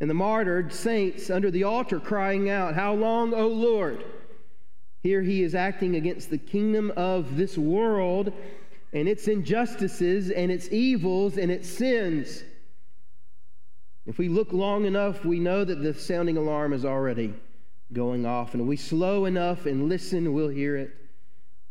and 0.00 0.08
the 0.08 0.14
martyred 0.14 0.72
saints 0.72 1.30
under 1.30 1.50
the 1.50 1.64
altar 1.64 2.00
crying 2.00 2.50
out, 2.50 2.74
How 2.74 2.94
long, 2.94 3.34
O 3.34 3.46
Lord? 3.48 4.04
Here 5.02 5.22
he 5.22 5.42
is 5.42 5.54
acting 5.54 5.96
against 5.96 6.30
the 6.30 6.38
kingdom 6.38 6.92
of 6.96 7.36
this 7.36 7.58
world 7.58 8.32
and 8.92 9.08
its 9.08 9.26
injustices 9.26 10.30
and 10.30 10.52
its 10.52 10.70
evils 10.70 11.36
and 11.38 11.50
its 11.50 11.68
sins. 11.68 12.44
If 14.06 14.18
we 14.18 14.28
look 14.28 14.52
long 14.52 14.84
enough, 14.84 15.24
we 15.24 15.40
know 15.40 15.64
that 15.64 15.82
the 15.82 15.94
sounding 15.94 16.36
alarm 16.36 16.72
is 16.72 16.84
already 16.84 17.34
going 17.92 18.26
off. 18.26 18.54
And 18.54 18.62
if 18.62 18.66
we 18.66 18.76
slow 18.76 19.24
enough 19.24 19.66
and 19.66 19.88
listen, 19.88 20.32
we'll 20.32 20.48
hear 20.48 20.76
it. 20.76 20.90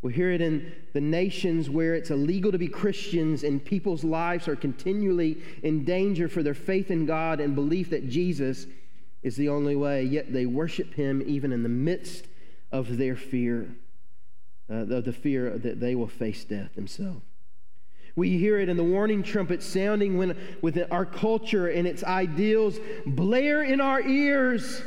We 0.02 0.14
hear 0.14 0.32
it 0.32 0.42
in 0.42 0.74
the 0.94 1.02
nations 1.02 1.70
where 1.70 1.94
it's 1.94 2.10
illegal 2.10 2.52
to 2.52 2.58
be 2.58 2.68
Christians 2.68 3.44
and 3.44 3.64
people's 3.64 4.04
lives 4.04 4.48
are 4.48 4.56
continually 4.56 5.38
in 5.62 5.86
danger 5.86 6.28
for 6.28 6.42
their 6.42 6.56
faith 6.56 6.90
in 6.90 7.06
God 7.06 7.40
and 7.40 7.54
belief 7.54 7.92
that 7.92 8.10
Jesus 8.10 8.66
is 9.22 9.36
the 9.36 9.50
only 9.50 9.76
way, 9.76 10.04
yet 10.04 10.34
they 10.34 10.48
worship 10.48 10.96
him 10.96 11.22
even 11.28 11.52
in 11.52 11.62
the 11.62 11.70
midst 11.70 12.26
of 12.72 12.98
their 12.98 13.16
fear, 13.16 13.76
uh, 14.72 14.86
the, 14.86 15.02
the 15.02 15.14
fear 15.14 15.58
that 15.60 15.80
they 15.80 15.94
will 15.94 16.08
face 16.08 16.44
death 16.46 16.74
themselves. 16.74 17.22
We 18.16 18.38
hear 18.38 18.60
it 18.60 18.70
in 18.70 18.78
the 18.78 18.84
warning 18.84 19.24
trumpet 19.24 19.62
sounding 19.62 20.18
when 20.18 20.36
with 20.62 20.78
our 20.92 21.06
culture 21.06 21.68
and 21.68 21.88
its 21.88 22.04
ideals 22.04 22.78
blare 23.06 23.64
in 23.64 23.80
our 23.80 24.02
ears 24.02 24.82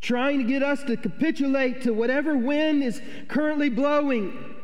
trying 0.00 0.38
to 0.38 0.44
get 0.44 0.62
us 0.62 0.82
to 0.84 0.96
capitulate 0.96 1.82
to 1.82 1.92
whatever 1.92 2.36
wind 2.36 2.82
is 2.82 3.00
currently 3.28 3.68
blowing. 3.68 4.56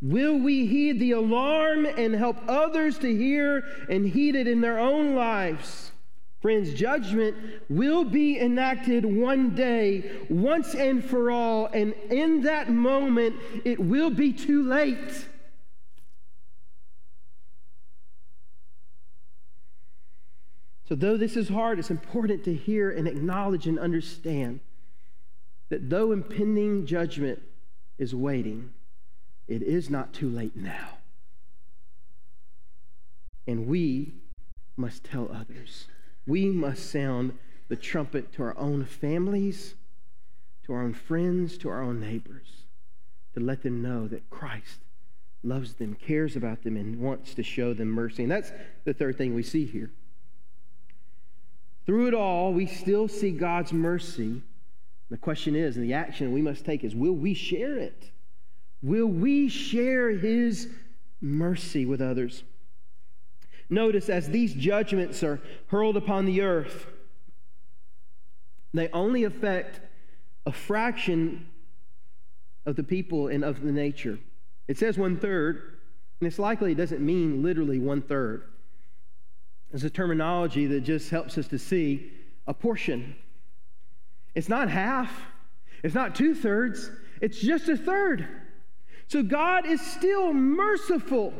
Will 0.00 0.38
we 0.38 0.66
heed 0.66 1.00
the 1.00 1.12
alarm 1.12 1.86
and 1.86 2.14
help 2.14 2.36
others 2.46 2.98
to 2.98 3.16
hear 3.16 3.64
and 3.88 4.06
heed 4.06 4.36
it 4.36 4.46
in 4.46 4.60
their 4.60 4.78
own 4.78 5.14
lives? 5.14 5.92
Friends, 6.42 6.74
judgment 6.74 7.34
will 7.70 8.04
be 8.04 8.38
enacted 8.38 9.06
one 9.06 9.54
day, 9.54 10.26
once 10.28 10.74
and 10.74 11.02
for 11.02 11.30
all, 11.30 11.66
and 11.72 11.94
in 12.10 12.42
that 12.42 12.68
moment, 12.68 13.34
it 13.64 13.80
will 13.80 14.10
be 14.10 14.30
too 14.30 14.62
late. 14.62 15.26
So, 20.88 20.94
though 20.94 21.16
this 21.16 21.36
is 21.36 21.48
hard, 21.48 21.78
it's 21.78 21.90
important 21.90 22.44
to 22.44 22.54
hear 22.54 22.90
and 22.90 23.08
acknowledge 23.08 23.66
and 23.66 23.78
understand 23.78 24.60
that 25.70 25.88
though 25.88 26.12
impending 26.12 26.84
judgment 26.84 27.40
is 27.98 28.14
waiting, 28.14 28.70
it 29.48 29.62
is 29.62 29.88
not 29.88 30.12
too 30.12 30.28
late 30.28 30.56
now. 30.56 30.98
And 33.46 33.66
we 33.66 34.14
must 34.76 35.04
tell 35.04 35.30
others. 35.32 35.86
We 36.26 36.46
must 36.46 36.90
sound 36.90 37.38
the 37.68 37.76
trumpet 37.76 38.32
to 38.34 38.42
our 38.42 38.56
own 38.58 38.84
families, 38.84 39.74
to 40.64 40.72
our 40.74 40.82
own 40.82 40.94
friends, 40.94 41.56
to 41.58 41.68
our 41.70 41.82
own 41.82 42.00
neighbors, 42.00 42.64
to 43.34 43.40
let 43.40 43.62
them 43.62 43.82
know 43.82 44.06
that 44.08 44.28
Christ 44.28 44.80
loves 45.42 45.74
them, 45.74 45.94
cares 45.94 46.36
about 46.36 46.62
them, 46.62 46.76
and 46.76 47.00
wants 47.00 47.34
to 47.34 47.42
show 47.42 47.74
them 47.74 47.88
mercy. 47.88 48.22
And 48.22 48.32
that's 48.32 48.52
the 48.84 48.94
third 48.94 49.16
thing 49.16 49.34
we 49.34 49.42
see 49.42 49.64
here. 49.64 49.90
Through 51.86 52.08
it 52.08 52.14
all, 52.14 52.52
we 52.52 52.66
still 52.66 53.08
see 53.08 53.30
God's 53.30 53.72
mercy. 53.72 54.42
The 55.10 55.18
question 55.18 55.54
is, 55.54 55.76
and 55.76 55.84
the 55.84 55.94
action 55.94 56.32
we 56.32 56.42
must 56.42 56.64
take 56.64 56.82
is 56.82 56.94
will 56.94 57.12
we 57.12 57.34
share 57.34 57.76
it? 57.76 58.10
Will 58.82 59.06
we 59.06 59.48
share 59.48 60.10
His 60.10 60.68
mercy 61.20 61.84
with 61.86 62.00
others? 62.00 62.42
Notice 63.70 64.08
as 64.08 64.28
these 64.28 64.54
judgments 64.54 65.22
are 65.22 65.40
hurled 65.68 65.96
upon 65.96 66.26
the 66.26 66.42
earth, 66.42 66.86
they 68.72 68.88
only 68.88 69.24
affect 69.24 69.80
a 70.46 70.52
fraction 70.52 71.46
of 72.66 72.76
the 72.76 72.82
people 72.82 73.28
and 73.28 73.44
of 73.44 73.62
the 73.62 73.72
nature. 73.72 74.18
It 74.68 74.78
says 74.78 74.98
one 74.98 75.16
third, 75.18 75.78
and 76.20 76.26
it's 76.26 76.38
likely 76.38 76.72
it 76.72 76.76
doesn't 76.76 77.00
mean 77.00 77.42
literally 77.42 77.78
one 77.78 78.02
third. 78.02 78.44
It's 79.74 79.82
a 79.82 79.90
terminology 79.90 80.66
that 80.66 80.82
just 80.82 81.10
helps 81.10 81.36
us 81.36 81.48
to 81.48 81.58
see 81.58 82.12
a 82.46 82.54
portion. 82.54 83.16
It's 84.36 84.48
not 84.48 84.70
half, 84.70 85.10
it's 85.82 85.96
not 85.96 86.14
two 86.14 86.32
thirds, 86.36 86.88
it's 87.20 87.40
just 87.40 87.68
a 87.68 87.76
third. 87.76 88.28
So 89.08 89.24
God 89.24 89.66
is 89.66 89.80
still 89.80 90.32
merciful 90.32 91.34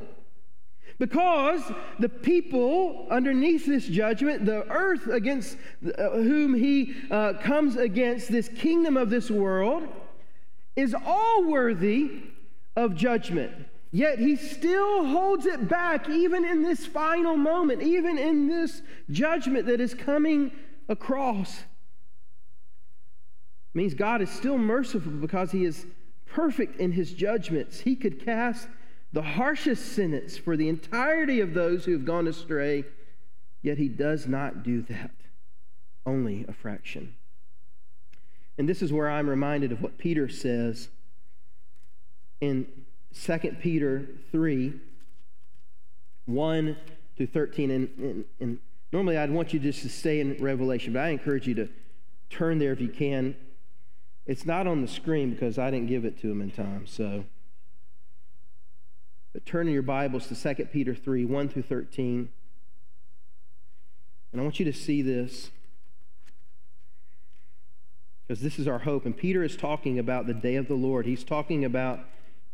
because 0.99 1.63
the 2.01 2.09
people 2.09 3.07
underneath 3.09 3.67
this 3.67 3.87
judgment, 3.87 4.47
the 4.47 4.69
earth 4.69 5.07
against 5.07 5.57
uh, 5.97 6.11
whom 6.11 6.55
he 6.55 6.95
uh, 7.13 7.35
comes 7.35 7.77
against, 7.77 8.33
this 8.33 8.49
kingdom 8.49 8.97
of 8.97 9.11
this 9.11 9.31
world, 9.31 9.87
is 10.75 10.93
all 11.07 11.45
worthy 11.45 12.23
of 12.75 12.97
judgment. 12.97 13.53
Yet 13.95 14.19
he 14.19 14.35
still 14.35 15.07
holds 15.07 15.47
it 15.47 15.69
back, 15.69 16.09
even 16.09 16.45
in 16.45 16.65
this 16.65 16.85
final 16.85 17.37
moment, 17.37 17.81
even 17.81 18.19
in 18.19 18.49
this 18.49 18.83
judgment 19.09 19.67
that 19.67 19.81
is 19.81 19.95
coming 19.95 20.51
across. 20.89 21.61
It 21.61 21.65
means 23.75 23.95
God 23.95 24.21
is 24.21 24.31
still 24.31 24.59
merciful 24.59 25.13
because 25.13 25.53
he 25.53 25.65
is 25.65 25.87
perfect 26.27 26.81
in 26.81 26.91
his 26.91 27.13
judgments. 27.13 27.79
He 27.79 27.95
could 27.95 28.25
cast 28.25 28.67
the 29.13 29.23
harshest 29.23 29.93
sentence 29.93 30.37
for 30.37 30.57
the 30.57 30.69
entirety 30.69 31.39
of 31.39 31.55
those 31.55 31.85
who 31.85 31.93
have 31.93 32.05
gone 32.05 32.27
astray, 32.27 32.83
yet 33.63 33.79
he 33.79 33.87
does 33.87 34.27
not 34.27 34.65
do 34.65 34.83
that, 34.83 35.13
only 36.05 36.45
a 36.49 36.53
fraction. 36.53 37.15
And 38.59 38.69
this 38.69 38.83
is 38.83 38.93
where 38.93 39.09
I'm 39.09 39.31
reminded 39.31 39.71
of 39.71 39.81
what 39.81 39.99
Peter 39.99 40.29
says 40.29 40.89
in 42.41 42.67
2 43.23 43.39
Peter 43.61 44.09
3 44.33 44.75
1 46.27 46.77
through 47.17 47.27
13. 47.27 47.71
And, 47.71 47.89
and, 47.99 48.25
and, 48.41 48.59
normally 48.93 49.19
I'd 49.19 49.31
want 49.31 49.53
you 49.53 49.59
just 49.59 49.83
to 49.83 49.89
stay 49.89 50.21
in 50.21 50.37
Revelation, 50.41 50.93
but 50.93 51.01
I 51.01 51.09
encourage 51.09 51.49
you 51.49 51.55
to 51.57 51.69
turn 52.31 52.59
there 52.59 52.73
if 52.73 52.81
you 52.81 52.89
can. 52.89 53.37
It's 54.27 54.47
not 54.47 54.67
on 54.67 54.81
the 54.81 54.89
screen 54.89 55.31
because 55.31 55.59
I 55.59 55.71
didn't 55.71 55.89
give 55.89 56.05
it 56.05 56.21
to 56.21 56.31
him 56.31 56.41
in 56.41 56.51
time. 56.51 56.87
So, 56.87 57.25
but 59.33 59.45
turn 59.45 59.67
in 59.67 59.75
your 59.75 59.83
Bibles 59.83 60.29
to 60.29 60.55
2 60.55 60.67
Peter 60.67 60.95
3 60.95 61.25
1 61.25 61.49
through 61.49 61.63
13. 61.63 62.29
And 64.33 64.41
I 64.41 64.45
want 64.45 64.59
you 64.59 64.65
to 64.65 64.73
see 64.73 65.03
this 65.03 65.51
because 68.27 68.43
this 68.43 68.59
is 68.59 68.67
our 68.67 68.81
hope. 68.81 69.05
And 69.05 69.17
Peter 69.17 69.43
is 69.43 69.57
talking 69.57 69.99
about 69.99 70.27
the 70.27 70.35
day 70.35 70.57
of 70.57 70.69
the 70.69 70.75
Lord. 70.75 71.05
He's 71.05 71.25
talking 71.25 71.65
about 71.65 72.01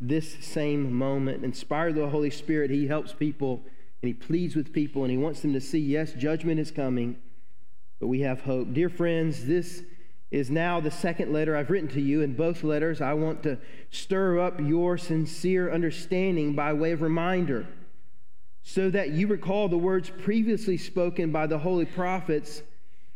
this 0.01 0.37
same 0.41 0.93
moment. 0.93 1.45
Inspired 1.45 1.95
by 1.95 2.03
the 2.03 2.09
Holy 2.09 2.31
Spirit, 2.31 2.71
he 2.71 2.87
helps 2.87 3.13
people 3.13 3.63
and 4.03 4.09
he 4.09 4.15
pleads 4.15 4.57
with 4.57 4.73
people 4.73 5.03
and 5.03 5.11
he 5.11 5.19
wants 5.19 5.41
them 5.41 5.53
to 5.53 5.61
see 5.61 5.79
yes, 5.79 6.13
judgment 6.13 6.59
is 6.59 6.71
coming, 6.71 7.19
but 7.99 8.07
we 8.07 8.21
have 8.21 8.41
hope. 8.43 8.73
Dear 8.73 8.89
friends, 8.89 9.47
this 9.47 9.83
is 10.31 10.51
now 10.51 10.81
the 10.81 10.91
second 10.91 11.33
letter 11.33 11.57
I've 11.57 11.71
written 11.71 11.89
to 11.91 12.01
you. 12.01 12.23
In 12.23 12.35
both 12.35 12.63
letters, 12.63 13.01
I 13.01 13.13
want 13.15 13.43
to 13.43 13.59
stir 13.91 14.39
up 14.39 14.59
your 14.61 14.97
sincere 14.97 15.73
understanding 15.73 16.55
by 16.55 16.73
way 16.73 16.93
of 16.93 17.03
reminder 17.03 17.67
so 18.63 18.91
that 18.91 19.11
you 19.11 19.27
recall 19.27 19.69
the 19.69 19.79
words 19.79 20.11
previously 20.23 20.77
spoken 20.77 21.33
by 21.33 21.47
the 21.47 21.59
holy 21.59 21.85
prophets 21.85 22.63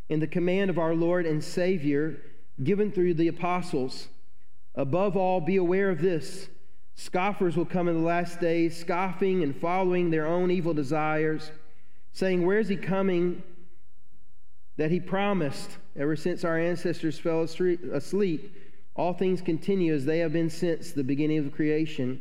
in 0.08 0.20
the 0.20 0.26
command 0.26 0.70
of 0.70 0.78
our 0.78 0.94
Lord 0.94 1.24
and 1.24 1.42
Savior 1.42 2.20
given 2.62 2.90
through 2.90 3.14
the 3.14 3.28
apostles. 3.28 4.08
Above 4.74 5.16
all, 5.16 5.40
be 5.40 5.56
aware 5.56 5.90
of 5.90 6.00
this 6.00 6.48
scoffers 6.94 7.56
will 7.56 7.64
come 7.64 7.88
in 7.88 7.94
the 7.94 8.06
last 8.06 8.40
days, 8.40 8.78
scoffing 8.78 9.42
and 9.42 9.56
following 9.56 10.10
their 10.10 10.26
own 10.26 10.50
evil 10.50 10.74
desires, 10.74 11.50
saying, 12.12 12.44
Where 12.46 12.58
is 12.58 12.68
he 12.68 12.76
coming 12.76 13.42
that 14.76 14.90
he 14.90 15.00
promised 15.00 15.78
ever 15.96 16.16
since 16.16 16.44
our 16.44 16.58
ancestors 16.58 17.18
fell 17.18 17.42
asleep? 17.42 18.56
All 18.96 19.12
things 19.12 19.42
continue 19.42 19.92
as 19.92 20.04
they 20.04 20.18
have 20.18 20.32
been 20.32 20.50
since 20.50 20.92
the 20.92 21.02
beginning 21.02 21.38
of 21.38 21.52
creation. 21.52 22.20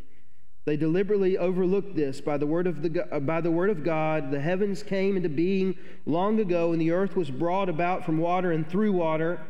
They 0.65 0.77
deliberately 0.77 1.38
overlooked 1.38 1.95
this. 1.95 2.21
By 2.21 2.38
the, 2.38 2.47
word 2.47 2.67
of 2.67 2.81
the, 2.81 2.89
by 3.21 3.41
the 3.41 3.51
word 3.51 3.69
of 3.69 3.83
God, 3.83 4.31
the 4.31 4.39
heavens 4.39 4.81
came 4.81 5.17
into 5.17 5.29
being 5.29 5.77
long 6.05 6.39
ago, 6.39 6.71
and 6.71 6.81
the 6.81 6.91
earth 6.91 7.15
was 7.15 7.29
brought 7.29 7.69
about 7.69 8.05
from 8.05 8.17
water 8.17 8.51
and 8.51 8.67
through 8.67 8.93
water. 8.93 9.41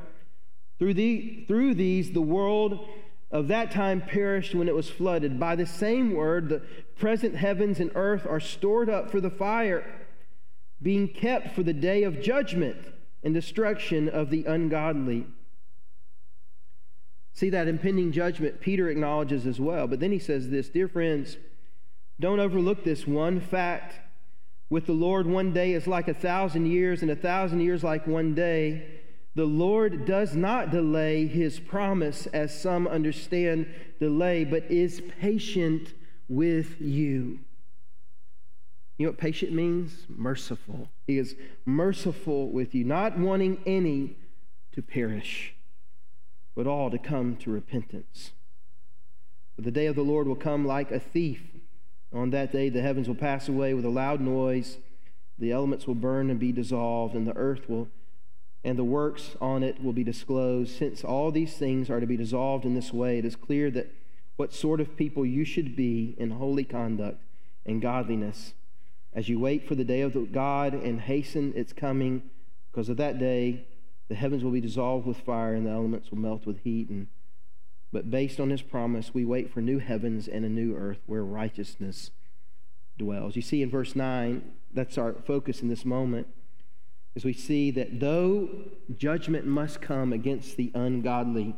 Through, 0.80 0.96
the, 0.96 1.46
through 1.48 1.76
these, 1.76 2.12
the 2.12 2.22
world 2.22 2.88
of 3.34 3.48
that 3.48 3.72
time 3.72 4.00
perished 4.00 4.54
when 4.54 4.68
it 4.68 4.76
was 4.76 4.92
flooded. 4.92 5.40
By 5.40 5.56
the 5.56 5.66
same 5.66 6.14
word, 6.14 6.50
the 6.50 6.62
present 6.96 7.36
heavens 7.36 7.80
and 7.80 7.90
earth 7.96 8.28
are 8.30 8.40
stored 8.40 8.92
up 8.92 9.10
for 9.10 9.20
the 9.20 9.32
fire, 9.32 9.84
being 10.80 11.08
kept 11.08 11.56
for 11.56 11.64
the 11.64 11.74
day 11.74 12.04
of 12.04 12.22
judgment 12.22 12.78
and 13.24 13.34
destruction 13.34 14.08
of 14.08 14.30
the 14.30 14.46
ungodly. 14.46 15.26
See 17.34 17.50
that 17.50 17.68
impending 17.68 18.12
judgment 18.12 18.62
Peter 18.62 18.88
acknowledges 18.88 19.48
as 19.48 19.60
well. 19.60 19.88
But 19.88 20.00
then 20.00 20.12
he 20.12 20.20
says 20.20 20.52
this 20.52 20.70
Dear 20.70 20.88
friends, 20.88 21.38
don't 22.20 22.40
overlook 22.40 22.84
this 22.84 23.08
one 23.08 23.42
fact. 23.42 24.00
With 24.70 24.86
the 24.86 24.94
Lord, 24.94 25.26
one 25.26 25.52
day 25.54 25.74
is 25.74 25.88
like 25.88 26.08
a 26.08 26.14
thousand 26.14 26.68
years, 26.68 27.02
and 27.02 27.10
a 27.10 27.16
thousand 27.16 27.62
years 27.62 27.84
like 27.84 28.06
one 28.06 28.36
day. 28.36 28.93
The 29.36 29.46
Lord 29.46 30.06
does 30.06 30.36
not 30.36 30.70
delay 30.70 31.26
his 31.26 31.60
promise, 31.60 32.28
as 32.28 32.60
some 32.60 32.88
understand 32.88 33.68
delay, 34.00 34.44
but 34.44 34.70
is 34.70 35.02
patient 35.20 35.94
with 36.30 36.80
you. 36.80 37.40
You 38.98 39.08
know 39.08 39.10
what 39.10 39.18
patient 39.18 39.52
means? 39.52 40.06
Merciful. 40.08 40.90
He 41.08 41.18
is 41.18 41.36
merciful 41.66 42.52
with 42.52 42.76
you, 42.76 42.84
not 42.84 43.18
wanting 43.18 43.60
any 43.66 44.16
to 44.74 44.84
perish, 44.84 45.56
but 46.56 46.68
all 46.68 46.92
to 46.92 47.00
come 47.00 47.36
to 47.38 47.50
repentance. 47.50 48.32
For 49.56 49.64
the 49.64 49.72
day 49.72 49.88
of 49.88 49.96
the 49.96 50.04
Lord 50.04 50.28
will 50.28 50.36
come 50.36 50.66
like 50.66 50.92
a 50.92 51.00
thief. 51.00 51.42
On 52.14 52.30
that 52.30 52.52
day, 52.52 52.70
the 52.70 52.84
heavens 52.84 53.08
will 53.08 53.16
pass 53.16 53.50
away 53.50 53.74
with 53.74 53.86
a 53.86 53.90
loud 53.90 54.22
noise, 54.22 54.78
the 55.40 55.52
elements 55.52 55.88
will 55.88 55.96
burn 55.96 56.30
and 56.30 56.40
be 56.40 56.52
dissolved, 56.52 57.16
and 57.16 57.26
the 57.26 57.36
earth 57.36 57.68
will 57.68 57.88
and 58.64 58.78
the 58.78 58.84
works 58.84 59.36
on 59.42 59.62
it 59.62 59.84
will 59.84 59.94
be 59.94 60.04
disclosed. 60.04 60.78
Since 60.78 61.04
all 61.04 61.32
these 61.32 61.56
things 61.56 61.90
are 61.90 62.00
to 62.00 62.06
be 62.06 62.18
dissolved 62.18 62.66
in 62.66 62.76
this 62.76 62.94
way, 62.94 63.18
it 63.18 63.26
is 63.26 63.36
clear 63.36 63.70
that 63.72 63.94
what 64.38 64.54
sort 64.54 64.80
of 64.80 64.96
people 64.96 65.26
you 65.26 65.44
should 65.44 65.76
be 65.76 66.16
in 66.18 66.32
holy 66.32 66.64
conduct 66.64 67.22
and 67.66 67.82
godliness 67.82 68.54
as 69.14 69.30
you 69.30 69.40
wait 69.40 69.68
for 69.68 69.76
the 69.76 69.84
day 69.84 70.02
of 70.02 70.14
the 70.14 70.22
God 70.22 70.74
and 70.74 71.02
hasten 71.02 71.54
its 71.56 71.72
coming, 71.74 72.24
because 72.72 72.90
of 72.90 72.98
that 72.98 73.20
day 73.20 73.68
the 74.08 74.16
heavens 74.16 74.44
will 74.44 74.52
be 74.52 74.62
dissolved 74.62 75.06
with 75.06 75.18
fire 75.18 75.54
and 75.54 75.66
the 75.66 75.72
elements 75.72 76.10
will 76.10 76.18
melt 76.18 76.46
with 76.46 76.60
heat. 76.64 76.90
And, 76.90 77.08
but 77.92 78.10
based 78.10 78.40
on 78.40 78.50
his 78.50 78.62
promise, 78.62 79.14
we 79.14 79.24
wait 79.24 79.54
for 79.54 79.62
new 79.62 79.80
heavens 79.80 80.28
and 80.28 80.44
a 80.44 80.50
new 80.50 80.76
earth 80.76 81.00
where 81.06 81.24
righteousness 81.24 82.12
dwells. 82.98 83.36
You 83.36 83.42
see 83.42 83.62
in 83.62 83.70
verse 83.70 83.96
9, 83.96 84.42
that's 84.74 84.98
our 84.98 85.14
focus 85.14 85.62
in 85.62 85.68
this 85.68 85.86
moment 85.86 86.28
as 87.16 87.24
we 87.24 87.34
see 87.34 87.72
that 87.72 88.00
though 88.00 88.50
judgment 88.96 89.46
must 89.46 89.82
come 89.82 90.12
against 90.12 90.58
the 90.58 90.72
ungodly, 90.74 91.56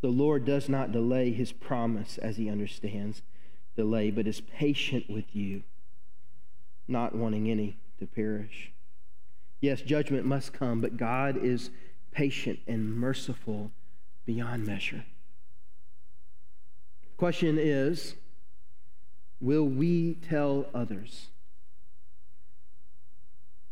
the 0.00 0.08
Lord 0.08 0.44
does 0.44 0.68
not 0.68 0.92
delay 0.92 1.32
his 1.32 1.52
promise 1.52 2.18
as 2.18 2.36
he 2.36 2.50
understands 2.50 3.22
delay, 3.76 4.10
but 4.10 4.26
is 4.26 4.40
patient 4.40 5.08
with 5.08 5.34
you, 5.34 5.62
not 6.86 7.14
wanting 7.14 7.50
any 7.50 7.78
to 7.98 8.06
perish. 8.06 8.72
Yes, 9.60 9.80
judgment 9.80 10.24
must 10.24 10.52
come, 10.52 10.80
but 10.80 10.96
God 10.96 11.36
is 11.36 11.70
patient 12.12 12.60
and 12.66 12.94
merciful 12.96 13.72
beyond 14.24 14.66
measure. 14.66 15.04
The 17.02 17.16
question 17.16 17.58
is 17.58 18.14
will 19.40 19.64
we 19.64 20.14
tell 20.14 20.66
others? 20.74 21.28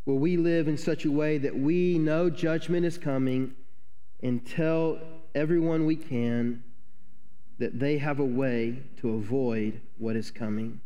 Will 0.07 0.21
we 0.21 0.37
live 0.37 0.69
in 0.69 0.79
such 0.79 1.05
a 1.05 1.11
way 1.11 1.37
that 1.38 1.59
we 1.59 1.99
know 1.99 2.31
judgment 2.31 2.87
is 2.87 2.97
coming 2.97 3.55
and 4.23 4.47
tell 4.47 5.01
everyone 5.35 5.85
we 5.85 5.97
can 5.97 6.62
that 7.59 7.81
they 7.81 7.99
have 7.99 8.21
a 8.21 8.25
way 8.25 8.85
to 8.99 9.14
avoid 9.14 9.81
what 9.99 10.14
is 10.14 10.31
coming? 10.31 10.81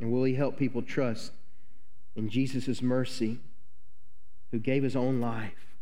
And 0.00 0.10
will 0.10 0.24
He 0.24 0.34
help 0.34 0.56
people 0.56 0.80
trust 0.80 1.32
in 2.16 2.30
Jesus' 2.30 2.80
mercy, 2.80 3.38
who 4.50 4.58
gave 4.58 4.82
His 4.82 4.96
own 4.96 5.20
life 5.20 5.76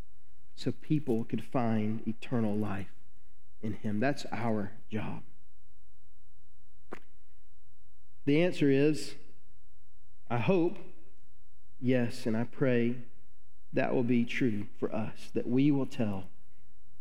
so 0.56 0.72
people 0.72 1.22
could 1.22 1.44
find 1.44 2.02
eternal 2.08 2.56
life 2.56 2.90
in 3.62 3.74
Him? 3.74 4.00
That's 4.00 4.26
our 4.32 4.72
job. 4.90 5.22
The 8.24 8.42
answer 8.42 8.68
is, 8.68 9.14
I 10.28 10.38
hope 10.38 10.78
Yes, 11.80 12.26
and 12.26 12.36
I 12.36 12.44
pray 12.44 12.96
that 13.72 13.94
will 13.94 14.02
be 14.02 14.24
true 14.24 14.66
for 14.78 14.92
us, 14.94 15.30
that 15.34 15.46
we 15.46 15.70
will 15.70 15.86
tell 15.86 16.24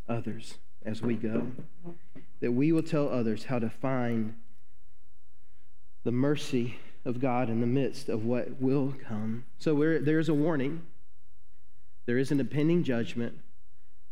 others 0.08 0.60
as 0.86 1.02
we 1.02 1.16
go, 1.16 1.48
that 2.42 2.52
we 2.52 2.72
will 2.72 2.84
tell 2.84 3.10
others 3.10 3.46
how 3.46 3.60
to 3.60 3.70
find 3.70 4.36
the 6.04 6.12
mercy 6.12 6.78
of 7.06 7.20
God 7.20 7.50
in 7.50 7.62
the 7.62 7.68
midst 7.68 8.08
of 8.10 8.24
what 8.24 8.62
will 8.62 8.94
come. 9.08 9.46
So 9.58 10.00
there's 10.00 10.30
a 10.30 10.34
warning, 10.34 10.84
there 12.06 12.18
is 12.18 12.32
an 12.32 12.40
impending 12.40 12.84
judgment, 12.84 13.40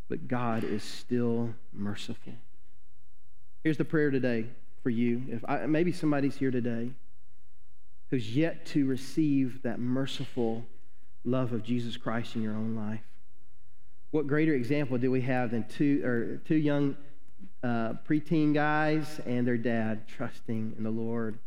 but 0.09 0.27
God 0.27 0.63
is 0.63 0.83
still 0.83 1.53
merciful. 1.73 2.33
Here's 3.63 3.77
the 3.77 3.85
prayer 3.85 4.11
today 4.11 4.45
for 4.83 4.89
you. 4.89 5.23
If 5.29 5.43
I, 5.47 5.65
maybe 5.65 5.91
somebody's 5.91 6.37
here 6.37 6.51
today 6.51 6.91
who's 8.09 8.35
yet 8.35 8.65
to 8.67 8.85
receive 8.85 9.61
that 9.63 9.79
merciful 9.79 10.65
love 11.23 11.53
of 11.53 11.63
Jesus 11.63 11.97
Christ 11.97 12.35
in 12.35 12.41
your 12.41 12.53
own 12.53 12.75
life. 12.75 13.01
What 14.11 14.27
greater 14.27 14.53
example 14.53 14.97
do 14.97 15.11
we 15.11 15.21
have 15.21 15.51
than 15.51 15.67
two 15.67 16.01
or 16.05 16.37
two 16.45 16.55
young 16.55 16.95
uh, 17.63 17.93
preteen 18.07 18.53
guys 18.53 19.19
and 19.25 19.45
their 19.45 19.57
dad 19.57 20.07
trusting 20.07 20.75
in 20.77 20.83
the 20.83 20.89
Lord, 20.89 21.39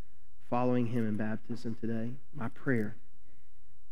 following 0.51 0.87
Him 0.87 1.09
in 1.09 1.16
baptism 1.16 1.77
today? 1.81 2.11
My 2.35 2.49
prayer, 2.49 2.97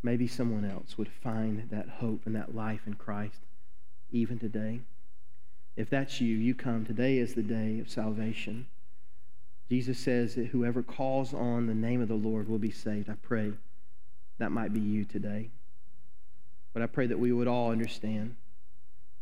maybe 0.03 0.27
someone 0.27 0.65
else 0.69 0.99
would 0.99 1.09
find 1.09 1.71
that 1.71 1.89
hope 1.89 2.23
and 2.27 2.37
that 2.37 2.55
life 2.55 2.81
in 2.87 2.95
Christ 2.95 3.41
even 4.11 4.39
today. 4.39 4.81
If 5.77 5.91
that's 5.91 6.21
you, 6.21 6.37
you 6.37 6.55
come. 6.55 6.85
Today 6.85 7.19
is 7.19 7.35
the 7.35 7.43
day 7.43 7.79
of 7.81 7.89
salvation. 7.91 8.67
Jesus 9.69 9.99
says 9.99 10.37
that 10.37 10.47
whoever 10.47 10.83
calls 10.83 11.35
on 11.35 11.67
the 11.67 11.75
name 11.75 12.01
of 12.01 12.09
the 12.09 12.15
Lord 12.15 12.49
will 12.49 12.59
be 12.59 12.71
saved. 12.71 13.11
I 13.11 13.15
pray 13.15 13.53
that 14.39 14.53
might 14.53 14.73
be 14.73 14.81
you 14.81 15.05
today. 15.05 15.51
But 16.73 16.83
I 16.83 16.87
pray 16.87 17.07
that 17.07 17.19
we 17.19 17.33
would 17.33 17.49
all 17.49 17.71
understand 17.71 18.37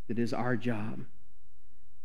that 0.08 0.18
it 0.18 0.22
is 0.22 0.32
our 0.32 0.56
job 0.56 1.04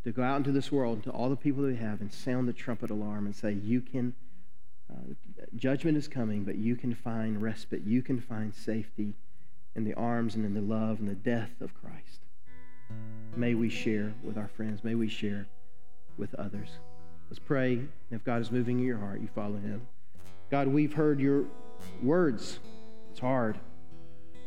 to 0.04 0.12
go 0.12 0.24
out 0.24 0.38
into 0.38 0.52
this 0.52 0.72
world, 0.72 1.04
to 1.04 1.10
all 1.10 1.30
the 1.30 1.36
people 1.36 1.64
that 1.64 1.70
we 1.70 1.76
have, 1.76 2.02
and 2.02 2.14
sound 2.14 2.48
the 2.48 2.54
trumpet 2.54 2.90
alarm 2.90 3.26
and 3.26 3.36
say, 3.36 3.52
You 3.52 3.82
can, 3.82 4.14
uh, 4.90 5.14
judgment 5.56 5.98
is 5.98 6.08
coming, 6.08 6.44
but 6.44 6.56
you 6.56 6.76
can 6.76 6.94
find 6.96 7.42
respite. 7.42 7.82
You 7.86 8.02
can 8.02 8.22
find 8.22 8.54
safety 8.54 9.16
in 9.76 9.84
the 9.84 9.94
arms 9.96 10.36
and 10.36 10.46
in 10.46 10.54
the 10.54 10.62
love 10.62 11.00
and 11.00 11.10
the 11.10 11.16
death 11.16 11.62
of 11.62 11.74
Christ. 11.74 12.22
May 13.36 13.54
we 13.54 13.70
share 13.70 14.14
with 14.24 14.38
our 14.38 14.48
friends. 14.48 14.84
May 14.84 14.96
we 14.96 15.10
share 15.10 15.48
with 16.18 16.34
others. 16.36 16.70
Let's 17.30 17.40
pray. 17.40 17.82
If 18.10 18.24
God 18.24 18.42
is 18.42 18.52
moving 18.52 18.80
in 18.80 18.86
your 18.86 18.98
heart, 18.98 19.22
you 19.22 19.30
follow 19.36 19.58
him. 19.58 19.86
God, 20.50 20.68
we've 20.68 20.94
heard 20.94 21.20
your 21.20 21.46
words. 22.02 22.60
It's 23.12 23.20
hard, 23.20 23.60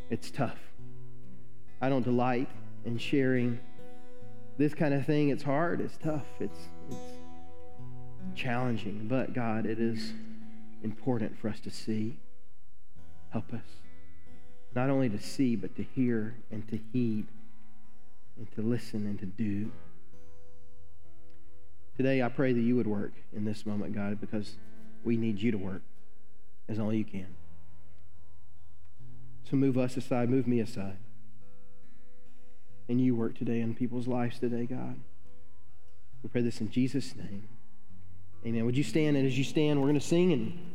it's 0.09 0.29
tough. 0.29 0.57
I 1.81 1.87
don't 1.87 2.03
delight 2.03 2.49
in 2.83 2.97
sharing 2.97 3.59
this 4.57 4.73
kind 4.73 4.93
of 4.93 5.05
thing. 5.05 5.29
It's 5.29 5.43
hard, 5.43 5.79
it's 5.79 5.97
tough, 5.97 6.25
it's, 6.41 6.59
it's 6.89 6.99
challenging. 8.35 9.07
But 9.07 9.33
God, 9.33 9.65
it 9.65 9.79
is 9.79 10.11
important 10.83 11.39
for 11.39 11.47
us 11.47 11.61
to 11.61 11.69
see. 11.69 12.17
Help 13.29 13.53
us. 13.53 13.79
Not 14.75 14.89
only 14.89 15.07
to 15.09 15.19
see, 15.19 15.55
but 15.55 15.75
to 15.77 15.83
hear 15.83 16.35
and 16.51 16.67
to 16.67 16.79
heed 16.91 17.27
and 18.37 18.51
to 18.55 18.61
listen 18.61 19.05
and 19.05 19.17
to 19.19 19.25
do. 19.25 19.71
Today, 21.97 22.21
I 22.23 22.29
pray 22.29 22.53
that 22.53 22.61
you 22.61 22.75
would 22.75 22.87
work 22.87 23.13
in 23.31 23.45
this 23.45 23.65
moment, 23.65 23.93
God, 23.93 24.19
because 24.19 24.57
we 25.03 25.15
need 25.17 25.39
you 25.41 25.51
to 25.51 25.57
work 25.57 25.81
as 26.67 26.79
only 26.79 26.97
you 26.97 27.05
can. 27.05 27.27
So 29.49 29.55
move 29.57 29.77
us 29.77 29.95
aside, 29.97 30.29
move 30.29 30.47
me 30.47 30.59
aside. 30.59 30.97
and 32.89 32.99
you 32.99 33.15
work 33.15 33.37
today 33.37 33.61
in 33.61 33.73
people's 33.75 34.07
lives 34.07 34.39
today, 34.39 34.65
God. 34.65 34.99
We 36.21 36.29
pray 36.29 36.41
this 36.41 36.61
in 36.61 36.69
Jesus' 36.69 37.15
name. 37.15 37.47
Amen. 38.45 38.65
Would 38.65 38.77
you 38.77 38.83
stand? 38.83 39.15
And 39.17 39.25
as 39.25 39.37
you 39.37 39.43
stand, 39.43 39.79
we're 39.79 39.87
going 39.87 39.99
to 39.99 40.05
sing 40.05 40.33
and 40.33 40.72